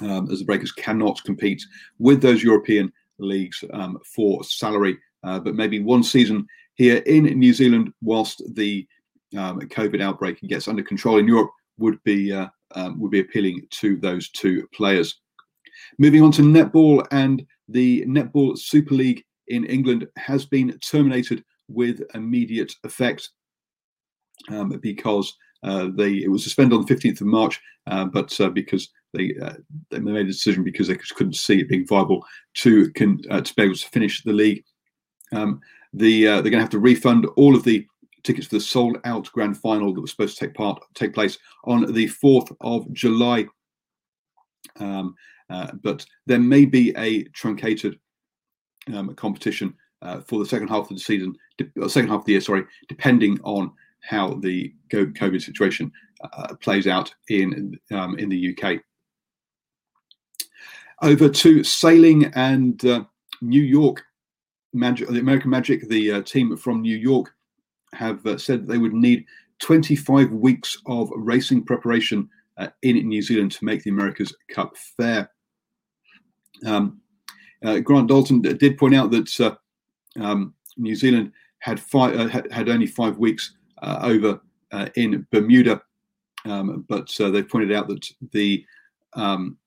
um, 0.00 0.30
as 0.30 0.38
the 0.38 0.44
Breakers 0.44 0.72
cannot 0.72 1.22
compete 1.24 1.62
with 1.98 2.22
those 2.22 2.42
European 2.42 2.92
leagues 3.18 3.62
um, 3.72 3.98
for 4.04 4.42
salary. 4.44 4.98
Uh, 5.24 5.38
but 5.38 5.54
maybe 5.54 5.80
one 5.80 6.02
season 6.02 6.46
here 6.74 6.98
in 7.06 7.24
New 7.38 7.52
Zealand, 7.52 7.92
whilst 8.00 8.42
the 8.54 8.86
um, 9.36 9.60
COVID 9.60 10.00
outbreak 10.00 10.40
gets 10.42 10.68
under 10.68 10.82
control 10.82 11.18
in 11.18 11.28
Europe, 11.28 11.50
would 11.78 12.02
be 12.04 12.32
uh, 12.32 12.48
um, 12.74 12.98
would 13.00 13.10
be 13.10 13.20
appealing 13.20 13.66
to 13.70 13.96
those 13.96 14.30
two 14.30 14.66
players. 14.74 15.20
Moving 15.98 16.22
on 16.22 16.32
to 16.32 16.42
netball 16.42 17.06
and 17.10 17.44
the 17.68 18.04
netball 18.06 18.58
Super 18.58 18.94
League 18.94 19.24
in 19.48 19.64
England 19.64 20.06
has 20.16 20.46
been 20.46 20.78
terminated 20.78 21.44
with 21.68 22.02
immediate 22.14 22.72
effect 22.84 23.30
um, 24.50 24.70
because 24.82 25.36
uh, 25.62 25.88
they 25.94 26.14
it 26.14 26.30
was 26.30 26.42
suspended 26.42 26.76
on 26.76 26.84
the 26.84 26.94
15th 26.94 27.20
of 27.20 27.26
March, 27.26 27.60
uh, 27.86 28.04
but 28.04 28.38
uh, 28.40 28.48
because 28.48 28.88
they 29.14 29.34
uh, 29.42 29.54
they 29.90 29.98
made 29.98 30.16
a 30.16 30.24
decision 30.24 30.64
because 30.64 30.88
they 30.88 30.96
couldn't 30.96 31.36
see 31.36 31.60
it 31.60 31.68
being 31.68 31.86
viable 31.86 32.24
to 32.54 32.90
can 32.92 33.20
uh, 33.30 33.40
to 33.40 33.54
be 33.54 33.62
able 33.62 33.74
to 33.74 33.88
finish 33.88 34.22
the 34.22 34.32
league. 34.32 34.64
Um, 35.32 35.60
the 35.92 36.26
uh, 36.26 36.34
they're 36.34 36.50
going 36.50 36.52
to 36.54 36.60
have 36.60 36.70
to 36.70 36.78
refund 36.78 37.26
all 37.36 37.54
of 37.54 37.64
the 37.64 37.86
tickets 38.24 38.46
for 38.46 38.56
the 38.56 38.60
sold 38.60 38.98
out 39.04 39.30
grand 39.32 39.58
final 39.58 39.92
that 39.92 40.00
was 40.00 40.10
supposed 40.10 40.38
to 40.38 40.46
take 40.46 40.54
part 40.54 40.80
take 40.94 41.14
place 41.14 41.38
on 41.64 41.92
the 41.92 42.08
4th 42.08 42.54
of 42.60 42.90
July. 42.92 43.46
Um, 44.78 45.14
but 45.82 46.04
there 46.26 46.40
may 46.40 46.64
be 46.64 46.94
a 46.96 47.24
truncated 47.24 47.98
um, 48.92 49.14
competition 49.14 49.74
for 50.26 50.38
the 50.38 50.46
second 50.46 50.68
half 50.68 50.90
of 50.90 50.96
the 50.96 51.02
season, 51.02 51.36
second 51.88 52.08
half 52.08 52.20
of 52.20 52.24
the 52.26 52.32
year, 52.32 52.40
sorry, 52.40 52.64
depending 52.88 53.38
on 53.42 53.72
how 54.02 54.34
the 54.34 54.72
COVID 54.90 55.42
situation 55.42 55.90
uh, 56.22 56.54
plays 56.56 56.86
out 56.86 57.12
in 57.28 57.78
um, 57.90 58.18
in 58.18 58.28
the 58.28 58.56
UK. 58.56 58.80
Over 61.00 61.28
to 61.28 61.64
sailing 61.64 62.26
and 62.34 62.84
uh, 62.84 63.04
New 63.40 63.62
York 63.62 64.04
Magic, 64.72 65.08
the 65.08 65.18
American 65.18 65.50
Magic, 65.50 65.88
the 65.88 66.12
uh, 66.12 66.22
team 66.22 66.56
from 66.56 66.82
New 66.82 66.96
York, 66.96 67.34
have 67.92 68.24
uh, 68.26 68.38
said 68.38 68.66
they 68.66 68.78
would 68.78 68.92
need 68.92 69.26
25 69.58 70.32
weeks 70.32 70.78
of 70.86 71.10
racing 71.14 71.64
preparation 71.64 72.28
uh, 72.56 72.68
in 72.82 72.96
New 73.08 73.22
Zealand 73.22 73.52
to 73.52 73.64
make 73.64 73.82
the 73.82 73.90
America's 73.90 74.34
Cup 74.48 74.76
fair. 74.76 75.30
Um, 76.64 77.00
uh, 77.64 77.78
Grant 77.78 78.08
Dalton 78.08 78.42
did 78.42 78.78
point 78.78 78.94
out 78.94 79.10
that 79.10 79.58
um, 80.20 80.54
New 80.76 80.94
Zealand 80.94 81.32
had, 81.58 81.78
five, 81.78 82.30
had, 82.30 82.50
had 82.50 82.68
only 82.68 82.86
five 82.86 83.18
weeks 83.18 83.54
uh, 83.82 84.00
over 84.02 84.40
uh, 84.72 84.88
in 84.96 85.26
Bermuda. 85.30 85.82
Um, 86.44 86.84
but 86.88 87.08
uh, 87.20 87.30
they 87.30 87.42
pointed 87.42 87.72
out 87.72 87.88
that 87.88 88.04
the 88.32 88.64
um, 89.14 89.58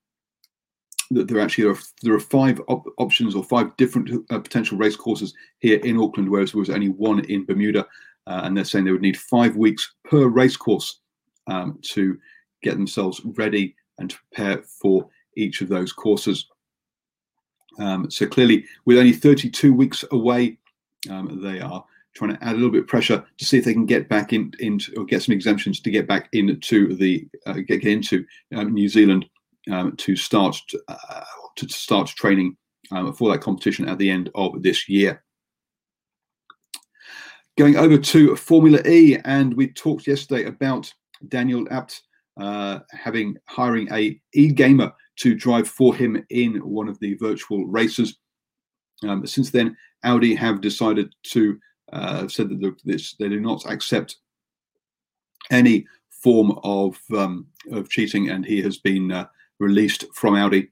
that 1.12 1.28
there 1.28 1.40
actually 1.40 1.70
are 1.70 1.78
there 2.02 2.16
are 2.16 2.20
five 2.20 2.60
op- 2.68 2.88
options 2.98 3.36
or 3.36 3.44
five 3.44 3.76
different 3.78 4.10
uh, 4.32 4.40
potential 4.40 4.78
race 4.78 4.96
courses 4.96 5.34
here 5.60 5.80
in 5.80 5.98
Auckland, 5.98 6.30
whereas 6.30 6.52
there 6.52 6.60
was 6.60 6.70
only 6.70 6.90
one 6.90 7.24
in 7.26 7.46
Bermuda, 7.46 7.86
uh, 8.28 8.42
and 8.44 8.58
they're 8.58 8.66
saying 8.66 8.86
they 8.86 8.92
would 8.92 9.02
need 9.02 9.18
five 9.18 9.56
weeks 9.56 9.94
per 10.04 10.28
race 10.28 10.58
course 10.58 11.00
um, 11.48 11.80
to 11.84 12.18
get 12.64 12.74
themselves 12.74 13.22
ready 13.24 13.76
and 14.00 14.10
to 14.10 14.18
prepare 14.18 14.64
for 14.64 15.08
each 15.38 15.62
of 15.62 15.70
those 15.70 15.94
courses. 15.94 16.48
Um, 17.78 18.10
so 18.10 18.26
clearly, 18.26 18.66
with 18.86 18.98
only 18.98 19.14
32 19.14 19.74
weeks 19.74 20.04
away, 20.12 20.58
um, 21.10 21.42
they 21.42 21.60
are 21.60 21.84
trying 22.16 22.36
to 22.36 22.44
add 22.44 22.54
a 22.54 22.56
little 22.56 22.72
bit 22.72 22.84
of 22.84 22.88
pressure 22.88 23.24
to 23.38 23.46
see 23.46 23.58
if 23.58 23.66
they 23.66 23.74
can 23.74 23.86
get 23.86 24.08
back 24.08 24.34
in 24.34 24.52
into 24.60 24.94
or 24.98 25.06
get 25.06 25.22
some 25.22 25.34
exemptions 25.34 25.80
to 25.82 25.92
get 25.92 26.08
back 26.08 26.30
into 26.32 26.96
the 26.96 27.28
uh, 27.46 27.54
get, 27.54 27.82
get, 27.82 27.92
into 27.92 28.26
um, 28.56 28.74
New 28.74 28.88
Zealand 28.88 29.26
um, 29.72 29.96
to 29.98 30.16
start 30.16 30.58
uh, 30.88 31.22
to, 31.58 31.68
start 31.68 32.08
training 32.08 32.56
um, 32.92 33.14
for 33.14 33.32
that 33.32 33.42
competition 33.42 33.88
at 33.88 33.98
the 33.98 34.10
end 34.10 34.30
of 34.36 34.64
this 34.64 34.88
year. 34.88 35.24
Going 37.58 37.78
over 37.78 37.98
to 37.98 38.36
Formula 38.36 38.82
E, 38.86 39.18
and 39.24 39.54
we 39.54 39.68
talked 39.68 40.08
yesterday 40.08 40.46
about 40.46 40.94
Daniel 41.30 41.66
Abt 41.72 42.02
uh, 42.38 42.80
having 42.92 43.38
hiring 43.46 43.92
a 43.92 44.20
e 44.34 44.52
gamer 44.52 44.92
to 45.18 45.36
drive 45.36 45.68
for 45.68 45.96
him 45.96 46.26
in 46.30 46.58
one 46.58 46.90
of 46.90 47.00
the 47.00 47.16
virtual 47.16 47.66
races. 47.66 48.18
Um, 49.04 49.26
since 49.26 49.50
then, 49.50 49.78
Audi 50.04 50.36
have 50.36 50.62
decided 50.62 51.14
to 51.24 51.60
uh, 51.94 52.28
said 52.28 52.50
that 52.50 52.76
this, 52.84 53.14
they 53.14 53.30
do 53.30 53.40
not 53.40 53.66
accept 53.66 54.18
any 55.52 55.86
form 56.10 56.60
of 56.64 57.00
um, 57.16 57.48
of 57.72 57.90
cheating, 57.90 58.30
and 58.30 58.46
he 58.46 58.62
has 58.62 58.78
been 58.78 59.12
uh, 59.12 59.28
released 59.60 60.06
from 60.14 60.36
Audi 60.36 60.70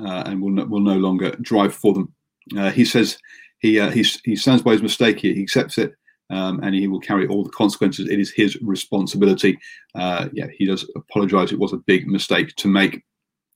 uh, 0.00 0.24
and 0.26 0.42
will 0.42 0.50
no, 0.50 0.64
will 0.64 0.80
no 0.80 0.96
longer 0.96 1.30
drive 1.42 1.74
for 1.74 1.94
them. 1.94 2.12
Uh, 2.56 2.70
he 2.70 2.84
says 2.84 3.18
he 3.60 3.80
he 3.90 4.02
he 4.24 4.36
stands 4.36 4.62
by 4.62 4.72
his 4.72 4.82
mistake. 4.82 5.20
He 5.20 5.42
accepts 5.42 5.78
it. 5.78 5.94
Um, 6.30 6.60
and 6.62 6.74
he 6.74 6.88
will 6.88 7.00
carry 7.00 7.26
all 7.26 7.42
the 7.42 7.50
consequences. 7.50 8.08
It 8.08 8.20
is 8.20 8.30
his 8.30 8.60
responsibility. 8.60 9.58
Uh, 9.94 10.28
yeah, 10.32 10.46
he 10.56 10.66
does 10.66 10.88
apologise. 10.94 11.52
It 11.52 11.58
was 11.58 11.72
a 11.72 11.78
big 11.78 12.06
mistake 12.06 12.54
to 12.56 12.68
make. 12.68 13.02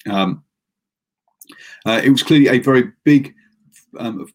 Um, 0.09 0.43
it 1.87 2.11
was 2.11 2.23
clearly 2.23 2.49
a 2.49 2.59
very 2.59 2.93
big 3.05 3.35
um, 3.99 4.27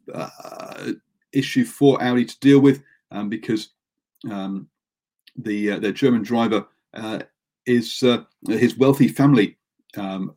issue 1.34 1.65
for 1.65 2.02
Audi 2.02 2.26
to 2.26 2.39
deal 2.39 2.60
with 2.60 2.84
um, 3.12 3.30
because 3.30 3.69
um, 4.30 4.67
the 5.36 5.71
uh, 5.71 5.80
their 5.80 5.91
German 5.91 6.23
driver 6.23 6.67
uh, 6.93 7.19
is 7.65 8.04
uh, 8.04 8.23
his 8.47 8.78
wealthy 8.78 9.08
family 9.08 9.58
um, 9.97 10.34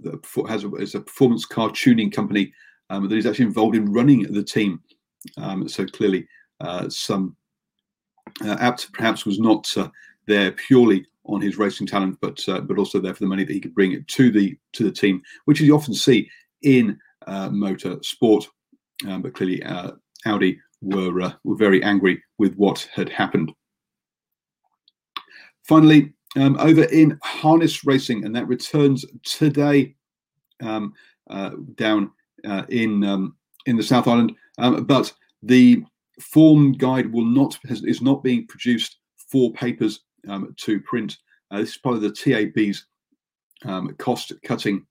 has 0.49 0.65
a, 0.65 0.75
is 0.77 0.95
a 0.95 1.01
performance 1.01 1.45
car 1.45 1.71
tuning 1.71 2.11
company 2.11 2.53
that 2.89 3.13
is 3.13 3.27
actually 3.27 3.45
involved 3.45 3.77
in 3.77 3.93
running 3.93 4.23
the 4.33 4.43
team. 4.43 4.81
So 5.67 5.87
clearly, 5.87 6.27
uh, 6.61 6.89
some 6.89 7.37
uh, 8.45 8.57
Abt 8.61 8.89
perhaps 8.93 9.25
was 9.25 9.39
not 9.39 9.77
uh, 9.77 9.89
there 10.27 10.53
purely 10.53 11.07
on 11.25 11.41
his 11.41 11.59
racing 11.59 11.87
talent, 11.87 12.19
but 12.21 12.43
but 12.47 12.79
also 12.79 13.01
there 13.01 13.15
for 13.15 13.21
the 13.21 13.29
money 13.29 13.45
that 13.45 13.53
he 13.53 13.61
could 13.61 13.75
bring 13.75 14.05
to 14.07 14.31
the 14.31 14.57
to 14.73 14.85
the 14.85 14.93
team, 14.93 15.23
which 15.45 15.61
you 15.61 15.75
often 15.75 15.95
see 15.95 16.29
in 16.63 16.99
motor 17.51 17.99
sport. 18.03 18.49
Um, 19.07 19.23
but 19.23 19.35
clearly, 19.35 19.63
Audi 20.27 20.59
were 20.81 21.21
uh, 21.21 21.33
were 21.45 21.57
very 21.57 21.83
angry 21.83 22.23
with 22.39 22.55
what 22.57 22.89
had 22.93 23.09
happened. 23.09 23.53
Finally, 25.65 26.13
um, 26.37 26.57
over 26.59 26.85
in 26.85 27.19
harness 27.23 27.85
racing, 27.85 28.25
and 28.25 28.35
that 28.35 28.49
returns 28.49 29.05
today 29.25 29.95
um, 30.63 30.93
uh, 31.29 31.51
down 31.75 32.11
uh, 32.47 32.65
in 32.69 33.05
um, 33.05 33.37
in 33.67 33.77
the 33.77 33.83
South 33.83 34.09
Island. 34.09 34.33
Um, 34.59 34.85
but 34.85 35.13
the 35.43 35.85
form 36.21 36.73
guide 36.73 37.11
will 37.13 37.25
not 37.25 37.59
has, 37.69 37.83
is 37.85 38.03
not 38.03 38.23
being 38.23 38.47
produced 38.47 38.99
for 39.17 39.53
papers 39.53 40.01
um, 40.29 40.55
to 40.59 40.81
print. 40.81 41.19
Uh, 41.51 41.59
this 41.59 41.71
is 41.71 41.79
part 41.79 41.97
of 41.97 42.03
the 42.03 42.11
TAB's 42.11 42.87
um, 43.65 43.95
cost 43.99 44.33
cutting 44.45 44.87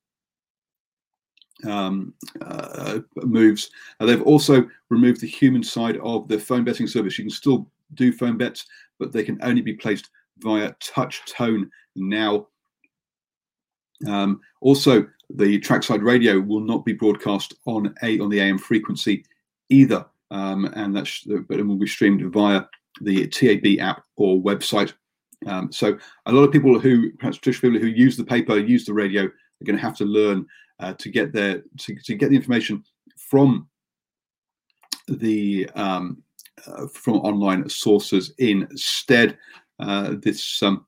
um, 1.68 2.14
uh, 2.42 3.00
moves. 3.16 3.70
Uh, 4.00 4.06
they've 4.06 4.22
also 4.24 4.68
removed 4.90 5.22
the 5.22 5.28
human 5.28 5.64
side 5.64 5.98
of 5.98 6.28
the 6.28 6.40
phone 6.40 6.64
betting 6.64 6.88
service. 6.88 7.18
You 7.18 7.26
can 7.26 7.32
still 7.32 7.70
do 7.96 8.12
phone 8.12 8.38
bets, 8.38 8.66
but 9.00 9.12
they 9.12 9.24
can 9.24 9.40
only 9.42 9.62
be 9.62 9.74
placed 9.74 10.10
via 10.40 10.74
touch 10.80 11.22
tone 11.26 11.70
now. 11.96 12.48
Um, 14.08 14.40
also, 14.62 15.08
the 15.30 15.60
trackside 15.60 16.02
radio 16.02 16.40
will 16.40 16.62
not 16.62 16.86
be 16.86 16.94
broadcast 16.94 17.54
on 17.66 17.94
a 18.04 18.20
on 18.20 18.30
the 18.30 18.40
AM 18.40 18.58
frequency 18.58 19.26
either, 19.70 20.06
um, 20.32 20.66
and 20.76 20.96
that's 20.96 21.24
but 21.48 21.60
it 21.60 21.64
will 21.64 21.78
be 21.78 21.88
streamed 21.88 22.22
via 22.32 22.64
the 23.02 23.28
TAB 23.28 23.80
app 23.80 24.04
or 24.16 24.42
website. 24.42 24.94
Um, 25.48 25.72
so 25.72 25.98
a 26.26 26.32
lot 26.32 26.44
of 26.44 26.52
people 26.52 26.80
who 26.80 27.12
perhaps 27.14 27.38
traditional 27.38 27.72
people 27.72 27.88
who 27.88 27.94
use 27.94 28.18
the 28.18 28.26
paper, 28.26 28.58
use 28.58 28.86
the 28.86 28.94
radio, 28.94 29.24
are 29.24 29.66
going 29.66 29.78
to 29.78 29.82
have 29.82 29.98
to 29.98 30.06
learn 30.06 30.46
uh, 30.80 30.94
to 30.94 31.10
get 31.10 31.32
their 31.32 31.64
to, 31.78 31.96
to 32.06 32.16
get 32.16 32.30
the 32.30 32.36
information 32.36 32.84
from 33.18 33.68
the 35.08 35.70
um, 35.76 36.22
uh, 36.68 36.88
from 36.88 37.16
online 37.18 37.68
sources 37.70 38.34
instead. 38.38 39.38
Uh, 39.80 40.16
this 40.22 40.62
um, 40.62 40.86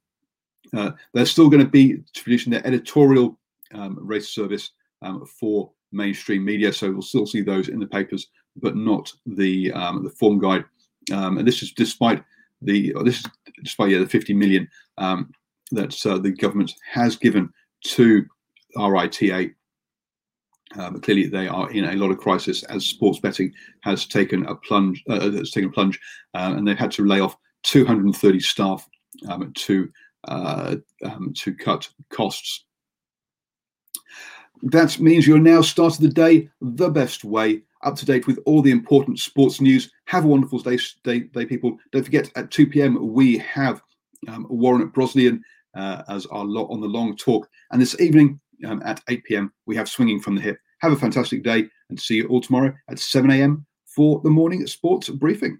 uh, 0.74 0.92
they're 1.14 1.26
still 1.26 1.50
going 1.50 1.64
to 1.64 1.70
be 1.70 1.98
producing 2.16 2.52
their 2.52 2.66
editorial 2.66 3.38
um, 3.74 3.98
race 4.02 4.30
service 4.30 4.72
um, 5.02 5.26
for 5.26 5.72
mainstream 5.92 6.44
media, 6.44 6.72
so 6.72 6.92
we'll 6.92 7.02
still 7.02 7.26
see 7.26 7.42
those 7.42 7.68
in 7.68 7.80
the 7.80 7.88
papers, 7.88 8.28
but 8.56 8.76
not 8.76 9.12
the 9.26 9.72
um, 9.74 10.04
the 10.04 10.10
form 10.10 10.40
guide. 10.40 10.66
Um, 11.12 11.38
and 11.38 11.48
this 11.48 11.64
is 11.64 11.72
despite 11.72 12.24
the 12.62 12.94
this 13.04 13.20
is 13.20 13.26
despite 13.64 13.92
yeah 13.92 14.00
the 14.00 14.08
50 14.08 14.34
million 14.34 14.68
um, 14.98 15.32
that 15.72 16.06
uh, 16.06 16.18
the 16.18 16.32
government 16.32 16.74
has 16.92 17.16
given 17.16 17.52
to 17.86 18.26
RITA. 18.76 19.54
Um, 20.78 21.02
clearly, 21.02 21.28
they 21.28 21.48
are 21.50 21.70
in 21.72 21.86
a 21.86 21.96
lot 21.96 22.12
of 22.12 22.18
crisis 22.18 22.64
as 22.64 22.86
sports 22.86 23.20
betting 23.20 23.54
has 23.82 24.06
taken 24.06 24.46
a 24.46 24.56
plunge. 24.56 25.04
Uh, 25.10 25.32
has 25.32 25.52
taken 25.52 25.70
a 25.70 25.74
plunge, 25.74 26.00
uh, 26.34 26.54
and 26.56 26.68
they've 26.68 26.78
had 26.78 26.92
to 26.92 27.06
lay 27.06 27.20
off 27.20 27.36
230 27.64 28.40
staff 28.40 28.88
um, 29.30 29.52
to 29.54 29.90
uh, 30.28 30.76
um, 31.04 31.34
to 31.36 31.54
cut 31.54 31.90
costs. 32.10 32.66
That 34.64 35.00
means 35.00 35.26
you're 35.26 35.40
now 35.40 35.62
starting 35.62 36.06
the 36.06 36.14
day 36.14 36.50
the 36.62 36.90
best 36.90 37.24
way, 37.24 37.64
up 37.84 37.96
to 37.96 38.06
date 38.06 38.28
with 38.28 38.40
all 38.46 38.62
the 38.62 38.72
important 38.72 39.20
sports 39.20 39.62
news. 39.62 39.92
Have 40.06 40.26
a 40.26 40.28
wonderful 40.28 40.60
day, 40.60 40.78
day, 41.04 41.22
day 41.22 41.46
people. 41.46 41.78
Don't 41.92 42.04
forget, 42.04 42.30
at 42.36 42.52
2 42.52 42.68
p.m., 42.68 43.14
we 43.14 43.38
have 43.40 43.82
um, 44.28 44.46
Warren 44.50 44.90
Brosnian 44.92 45.40
uh, 45.76 46.04
as 46.10 46.26
our 46.28 46.46
lot 46.46 46.70
on 46.70 46.82
the 46.82 46.88
long 46.88 47.16
talk. 47.16 47.48
And 47.72 47.82
this 47.82 48.00
evening 48.00 48.40
um, 48.66 48.82
at 48.86 49.02
8 49.10 49.24
p.m., 49.24 49.54
we 49.66 49.76
have 49.76 49.90
Swinging 49.90 50.20
from 50.20 50.36
the 50.36 50.42
Hip. 50.42 50.58
Have 50.80 50.92
a 50.92 50.98
fantastic 50.98 51.44
day 51.44 51.68
and 51.90 52.00
see 52.00 52.16
you 52.16 52.28
all 52.28 52.42
tomorrow 52.42 52.74
at 52.90 53.00
7 53.00 53.30
a.m. 53.32 53.66
for 53.86 54.20
the 54.24 54.30
morning 54.30 54.66
sports 54.68 55.10
briefing. 55.10 55.60